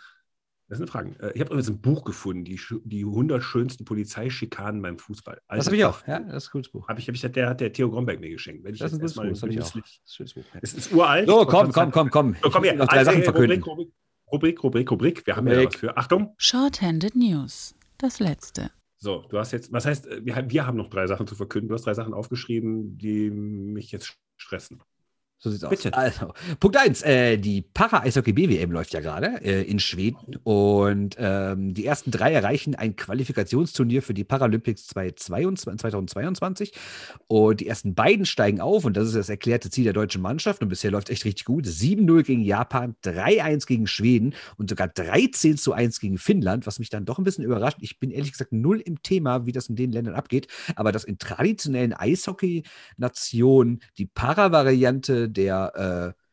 [0.69, 1.15] Das sind Fragen.
[1.21, 5.41] Äh, Ich habe übrigens ein Buch gefunden, die, die 100 schönsten Polizeischikanen beim Fußball.
[5.49, 6.05] Das habe ich auch.
[6.09, 6.89] Ja, das ist ein gutes Buch.
[6.89, 8.65] Hab ich, hab ich, der hat der Theo Gromberg mir geschenkt.
[8.65, 9.25] Wenn Das ist ein gutes Buch.
[9.25, 9.65] Das habe ich auch.
[9.65, 10.45] Das ist ein schönes Buch.
[10.55, 10.61] Ja.
[10.63, 11.29] Es ist uralt.
[11.29, 12.37] So, komm, das komm, komm, komm.
[12.43, 12.75] So, komm her.
[12.75, 13.63] noch drei Also, Sachen äh, verkünden.
[13.63, 13.95] Rubrik, Rubrik,
[14.63, 15.27] Rubrik, Rubrik.
[15.27, 15.73] Wir haben ja Rubrik.
[15.75, 15.97] was für.
[15.97, 16.35] Achtung.
[16.39, 17.75] Shorthanded News.
[17.99, 18.71] Das letzte.
[18.99, 21.35] So, du hast jetzt, was heißt, äh, wir, haben- wir haben noch drei Sachen zu
[21.35, 21.69] verkünden.
[21.69, 24.83] Du hast drei Sachen aufgeschrieben, die mich jetzt stressen.
[25.39, 25.71] So sieht's aus.
[25.71, 25.93] Bitte.
[25.93, 27.03] Also, Punkt 1.
[27.03, 30.37] Äh, die Para-Eishockey-BWM läuft ja gerade äh, in Schweden.
[30.45, 36.73] Und ähm, die ersten drei erreichen ein Qualifikationsturnier für die Paralympics 2022, 2022.
[37.29, 38.87] Und die ersten beiden steigen auf.
[38.87, 40.63] Und das ist das erklärte Ziel der deutschen Mannschaft.
[40.63, 41.67] Und bisher läuft echt richtig gut.
[41.67, 46.89] 7-0 gegen Japan, 3-1 gegen Schweden und sogar 13 zu 1 gegen Finnland, was mich
[46.89, 47.79] dann doch ein bisschen überrascht.
[47.83, 50.49] Ich bin ehrlich gesagt null im Thema, wie das in den Ländern abgeht.
[50.77, 56.26] Aber dass in traditionellen Eishockey-Nationen die Para-Variante der, äh,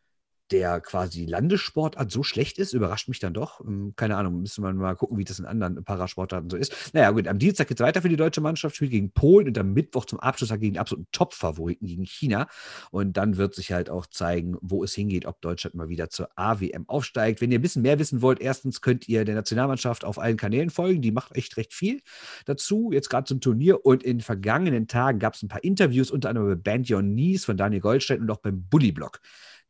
[0.53, 3.59] der quasi Landessportart so schlecht ist, überrascht mich dann doch.
[3.61, 6.93] Ähm, Keine Ahnung, müsste man mal gucken, wie das in anderen Parasportarten so ist.
[6.93, 9.57] Naja, gut, am Dienstag geht es weiter für die deutsche Mannschaft, spielt gegen Polen und
[9.57, 12.47] am Mittwoch zum Abschluss gegen den absoluten Top-Favoriten, gegen China.
[12.91, 16.29] Und dann wird sich halt auch zeigen, wo es hingeht, ob Deutschland mal wieder zur
[16.35, 17.41] AWM aufsteigt.
[17.41, 20.69] Wenn ihr ein bisschen mehr wissen wollt, erstens könnt ihr der Nationalmannschaft auf allen Kanälen
[20.69, 21.01] folgen.
[21.01, 22.01] Die macht echt recht viel
[22.45, 23.83] dazu, jetzt gerade zum Turnier.
[23.87, 27.43] Und in vergangenen Tagen gab es ein paar Interviews, unter anderem bei Band Your Knees
[27.43, 29.19] von Daniel Goldstein und auch beim Bully-Blog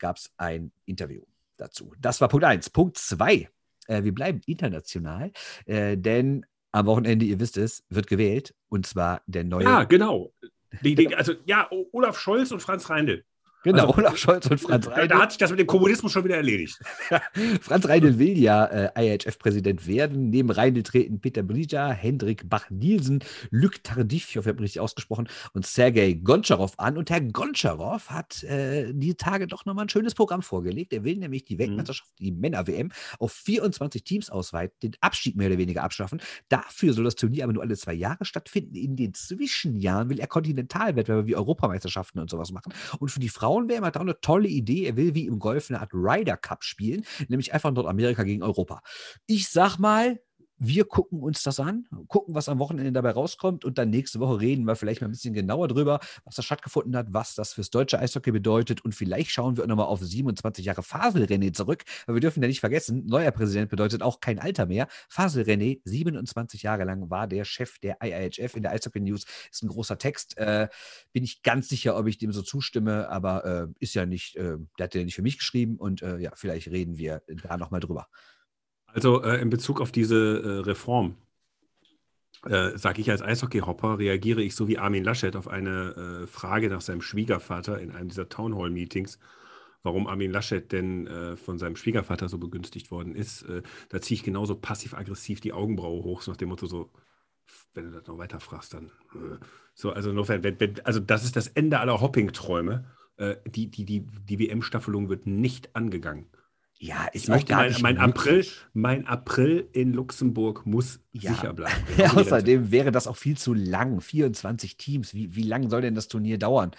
[0.04, 1.22] gab es ein Interview
[1.56, 1.94] dazu.
[1.98, 2.72] Das war Punkt 1.
[2.72, 3.50] Punkt 2.
[3.88, 5.32] Äh, wir bleiben international,
[5.66, 9.64] äh, denn am Wochenende, ihr wisst es, wird gewählt und zwar der neue.
[9.64, 10.34] Ja, genau.
[10.82, 13.24] Die, die, also, ja, Olaf Scholz und Franz Reindl.
[13.64, 15.08] Genau, also- Olaf Scholz und Franz Da, Reindl.
[15.08, 16.80] da hat sich das mit dem Kommunismus schon wieder erledigt.
[17.62, 20.30] Franz Reindl will ja äh, IHF-Präsident werden.
[20.30, 25.28] Neben Reindl treten Peter Brija, Hendrik Bach-Nielsen, Luc Tardif, ich hoffe, ich habe richtig ausgesprochen,
[25.54, 26.98] und Sergei Goncharow an.
[26.98, 30.94] Und Herr Goncharow hat äh, die Tage doch nochmal ein schönes Programm vorgelegt.
[30.94, 35.58] Er will nämlich die Weltmeisterschaft, die Männer-WM, auf 24 Teams ausweiten, den Abstieg mehr oder
[35.58, 36.22] weniger abschaffen.
[36.50, 38.76] Dafür soll das Turnier aber nur alle zwei Jahre stattfinden.
[38.76, 42.74] In den Zwischenjahren will er Kontinentalwettbewerbe wie Europameisterschaften und sowas machen.
[43.00, 44.86] Und für die Frauen-WM hat auch eine tolle Idee.
[44.86, 48.82] Er will wie im Golf eine Art Ryder Cup spielen, nämlich einfach Nordamerika gegen Europa.
[49.28, 50.20] Ich sag mal,
[50.66, 54.40] wir gucken uns das an, gucken, was am Wochenende dabei rauskommt und dann nächste Woche
[54.40, 57.70] reden wir vielleicht mal ein bisschen genauer drüber, was da stattgefunden hat, was das fürs
[57.70, 62.16] deutsche Eishockey bedeutet und vielleicht schauen wir auch nochmal auf 27 Jahre Fasel-René zurück, weil
[62.16, 64.88] wir dürfen ja nicht vergessen, neuer Präsident bedeutet auch kein Alter mehr.
[65.10, 69.68] Fasel-René, 27 Jahre lang war der Chef der IIHF in der Eishockey News, ist ein
[69.68, 70.70] großer Text, äh,
[71.12, 74.58] bin ich ganz sicher, ob ich dem so zustimme, aber äh, ist ja nicht, äh,
[74.80, 77.82] der hat ja nicht für mich geschrieben und äh, ja, vielleicht reden wir da nochmal
[77.82, 78.08] drüber.
[78.94, 81.18] Also äh, in Bezug auf diese äh, Reform.
[82.46, 86.70] äh, sage ich als Eishockey-Hopper, reagiere ich so wie Armin Laschet auf eine äh, Frage
[86.70, 89.20] nach seinem Schwiegervater in einem dieser Townhall-Meetings,
[89.84, 93.44] warum Armin Laschet denn äh, von seinem Schwiegervater so begünstigt worden ist.
[93.44, 96.92] Äh, da ziehe ich genauso passiv-aggressiv die Augenbraue hoch, so nach dem Motto so,
[97.74, 98.92] wenn du das noch weiter fragst, dann.
[99.74, 102.86] So, also insofern, wenn, wenn, also das ist das Ende aller Hopping-Träume.
[103.46, 106.26] Die die, die, die WM-Staffelung wird nicht angegangen.
[106.84, 111.34] Ja, ist Ich möchte mein, mein April, mein April in Luxemburg muss Ja.
[111.34, 111.82] sicher bleiben.
[111.98, 114.02] Die Außerdem wäre das auch viel zu lang.
[114.02, 115.14] 24 Teams.
[115.14, 116.72] Wie, wie lang soll denn das Turnier dauern?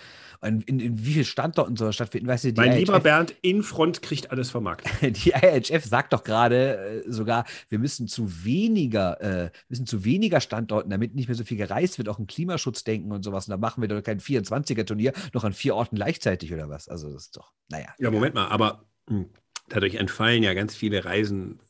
[0.43, 2.27] Und in, in wie vielen Standorten soll das stattfinden?
[2.27, 4.93] Weißt du, Mein lieber IHF Bernd, in Front kriegt alles vermarktet.
[5.25, 10.43] Die IHF sagt doch gerade äh, sogar, wir müssen zu weniger, äh, müssen zu weniger
[10.43, 13.49] Standorten, damit nicht mehr so viel gereist wird, auch im Klimaschutz denken und sowas.
[13.49, 16.89] Und da machen wir doch kein 24er-Turnier noch an vier Orten gleichzeitig oder was.
[16.89, 17.89] Also das ist doch, naja.
[17.99, 19.31] Ja, Moment mal, aber hm,
[19.69, 21.61] dadurch entfallen ja ganz viele Reisen.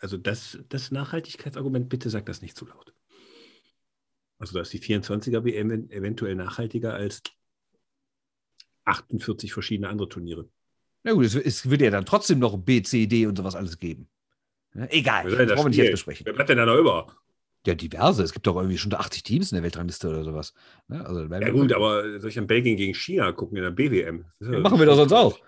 [0.00, 2.94] Also das, das Nachhaltigkeitsargument, bitte sag das nicht zu laut.
[4.38, 7.22] Also da ist die 24er WM eventuell nachhaltiger als
[8.84, 10.48] 48 verschiedene andere Turniere.
[11.02, 13.78] Na gut, es, es würde ja dann trotzdem noch B, C, D und sowas alles
[13.78, 14.08] geben.
[14.74, 16.26] Ja, egal, das brauchen wir nicht jetzt besprechen.
[16.26, 17.16] Wer bleibt denn da noch über?
[17.66, 18.22] Ja, diverse.
[18.22, 20.54] Es gibt doch irgendwie schon 80 Teams in der Weltrangliste oder sowas.
[20.88, 21.04] Ne?
[21.04, 24.24] Also, Ja gut, aber soll ich an Belgien gegen China gucken in der BWM?
[24.40, 25.38] Ja- machen wir doch sonst auch.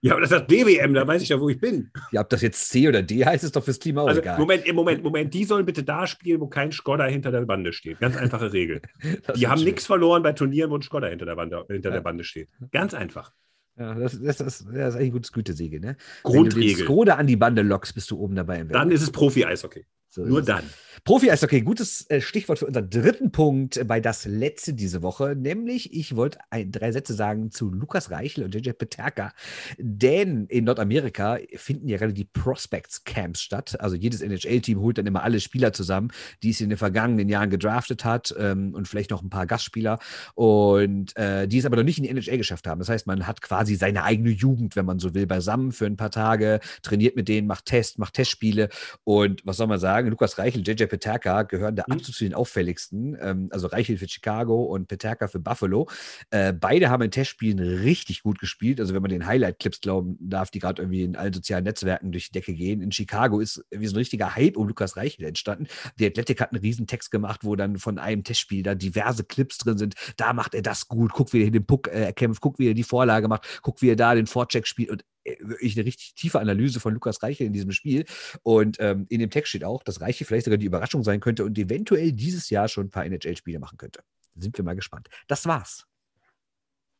[0.00, 1.90] Ja, aber das ist das BWM, da weiß ich ja, wo ich bin.
[2.12, 4.38] Ja, ob das jetzt C oder D heißt, ist doch fürs Klima auch Also, egal.
[4.38, 7.98] Moment, Moment, Moment, die sollen bitte da spielen, wo kein Skoda hinter der Bande steht.
[7.98, 8.80] Ganz einfache Regel.
[9.36, 11.94] Die haben nichts verloren bei Turnieren, wo ein Skoda hinter der, Bande, hinter Ja.
[11.96, 12.48] der Bande steht.
[12.70, 13.32] Ganz einfach.
[13.76, 15.96] Ja, das, das, das, das ist eigentlich ein gutes Gütesiegel, ne?
[16.24, 16.84] Wenn du den Grundregel.
[16.84, 18.92] Skoda an die Bande lockst, bist du oben dabei im Dann Weltcup.
[18.94, 19.84] ist es Profi-Eishockey.
[20.10, 20.64] So Nur dann.
[21.04, 25.94] Profi-Eishockey, gutes äh, Stichwort für unseren dritten Punkt äh, bei das letzte diese Woche, nämlich
[25.94, 29.32] ich wollte ein, drei Sätze sagen zu Lukas Reichel und JJ Peterka,
[29.78, 33.80] denn in Nordamerika finden ja gerade die Prospects Camps statt.
[33.80, 36.10] Also jedes NHL-Team holt dann immer alle Spieler zusammen,
[36.42, 39.98] die es in den vergangenen Jahren gedraftet hat ähm, und vielleicht noch ein paar Gastspieler
[40.34, 42.78] und äh, die es aber noch nicht in die NHL geschafft haben.
[42.78, 45.96] Das heißt, man hat quasi seine eigene Jugend, wenn man so will, beisammen für ein
[45.96, 48.70] paar Tage, trainiert mit denen, macht Tests, macht Testspiele
[49.04, 49.97] und was soll man sagen?
[50.06, 51.94] Lukas Reichel, JJ Peterka gehören da Mhm.
[51.94, 53.16] absolut zu den auffälligsten.
[53.20, 55.88] Ähm, also Reichel für Chicago und Peterka für Buffalo.
[56.30, 58.80] Äh, beide haben in Testspielen richtig gut gespielt.
[58.80, 62.26] Also wenn man den Highlight-Clips glauben darf, die gerade irgendwie in allen sozialen Netzwerken durch
[62.28, 62.80] die Decke gehen.
[62.80, 65.66] In Chicago ist wie so ein richtiger Hype um Lukas Reichel entstanden.
[65.98, 69.58] Die Athletic hat einen riesen Text gemacht, wo dann von einem Testspiel da diverse Clips
[69.58, 69.94] drin sind.
[70.16, 71.12] Da macht er das gut.
[71.12, 72.40] Guck, wie er den Puck äh, erkämpft.
[72.40, 73.60] Guck, wie er die Vorlage macht.
[73.62, 74.90] Guck, wie er da den Vorcheck spielt.
[74.90, 78.04] Und wirklich eine richtig tiefe Analyse von Lukas Reichel in diesem Spiel.
[78.42, 81.44] Und ähm, in dem Text steht auch, dass Reiche vielleicht sogar die Überraschung sein könnte
[81.44, 84.02] und eventuell dieses Jahr schon ein paar NHL-Spiele machen könnte.
[84.34, 85.08] Sind wir mal gespannt.
[85.26, 85.86] Das war's.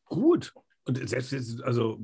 [0.05, 0.53] Gut.
[0.85, 1.99] Und selbst jetzt, also,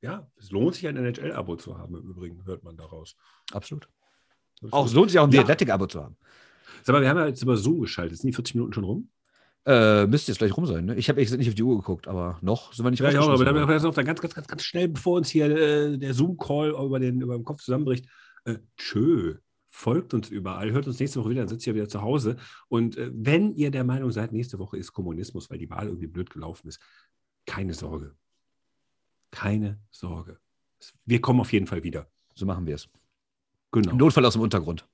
[0.00, 3.16] ja, es lohnt sich ein NHL-Abo zu haben, im Übrigen, hört man daraus.
[3.52, 3.88] Absolut.
[4.70, 5.42] Auch es lohnt sich auch ein Ja.
[5.42, 6.16] Athletic-Abo zu haben.
[6.82, 8.18] Sag mal, wir haben ja jetzt über Zoom geschaltet.
[8.18, 9.10] Sind die 40 Minuten schon rum?
[9.66, 10.86] Äh, müsste jetzt gleich rum sein.
[10.86, 10.94] Ne?
[10.96, 13.20] Ich habe gesagt nicht auf die Uhr geguckt, aber noch sind wir nicht Ja, ja,
[13.20, 13.68] aber dann, worden.
[13.68, 17.20] dann, dann ganz, ganz, ganz, ganz schnell, bevor uns hier äh, der Zoom-Call über den,
[17.20, 18.06] über den Kopf zusammenbricht.
[18.44, 19.36] Äh, tschö.
[19.72, 22.36] Folgt uns überall, hört uns nächste Woche wieder, dann sitzt ihr wieder zu Hause.
[22.68, 26.08] Und äh, wenn ihr der Meinung seid, nächste Woche ist Kommunismus, weil die Wahl irgendwie
[26.08, 26.80] blöd gelaufen ist,
[27.46, 28.16] keine Sorge.
[29.30, 30.38] Keine Sorge.
[31.04, 32.08] Wir kommen auf jeden Fall wieder.
[32.34, 32.88] So machen wir es.
[33.70, 33.90] Genau.
[33.92, 34.88] Im Notfall aus dem Untergrund.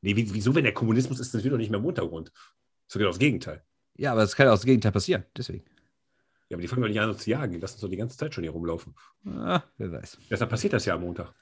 [0.00, 2.32] Nee, wie- wieso, wenn der Kommunismus ist, sind wir doch nicht mehr im Untergrund.
[2.88, 3.62] Das ist genau das Gegenteil.
[3.96, 5.24] Ja, aber es kann auch das Gegenteil passieren.
[5.36, 5.64] Deswegen.
[6.48, 7.52] Ja, aber die fangen doch nicht an, uns zu jagen.
[7.52, 8.94] Die lassen uns doch die ganze Zeit schon hier rumlaufen.
[9.26, 10.18] Ah, wer weiß.
[10.30, 11.34] Deshalb passiert das ja am Montag.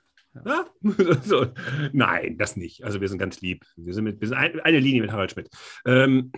[0.44, 0.66] Ja?
[1.22, 1.46] so.
[1.92, 2.82] Nein, das nicht.
[2.82, 3.64] Also wir sind ganz lieb.
[3.76, 5.48] Wir sind, mit, wir sind ein, eine Linie mit Harald Schmidt.
[5.84, 6.32] Ähm,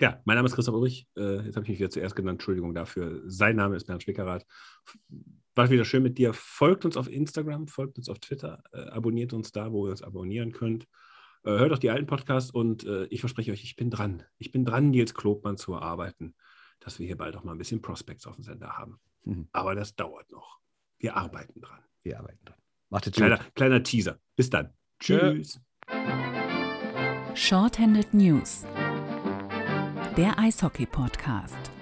[0.00, 1.06] ja, mein Name ist Christoph Ulrich.
[1.16, 2.36] Äh, jetzt habe ich mich wieder zuerst genannt.
[2.36, 3.22] Entschuldigung dafür.
[3.26, 4.44] Sein Name ist Bernd Schwickerath.
[5.54, 6.32] War wieder schön mit dir.
[6.32, 10.02] Folgt uns auf Instagram, folgt uns auf Twitter, äh, abonniert uns da, wo ihr uns
[10.02, 10.88] abonnieren könnt.
[11.44, 14.22] Äh, hört auch die alten Podcasts und äh, ich verspreche euch, ich bin dran.
[14.38, 16.34] Ich bin dran, Nils Klobmann zu erarbeiten,
[16.80, 19.00] dass wir hier bald auch mal ein bisschen Prospects auf dem Sender haben.
[19.24, 19.48] Mhm.
[19.52, 20.60] Aber das dauert noch.
[20.98, 21.80] Wir arbeiten dran.
[22.02, 22.58] Wir arbeiten dran.
[22.90, 23.54] Macht es Kleiner, gut.
[23.54, 24.18] kleiner Teaser.
[24.36, 24.72] Bis dann.
[25.00, 25.60] Tschüss.
[27.34, 28.64] Shorthanded News.
[30.16, 31.72] Der Eishockey-Podcast.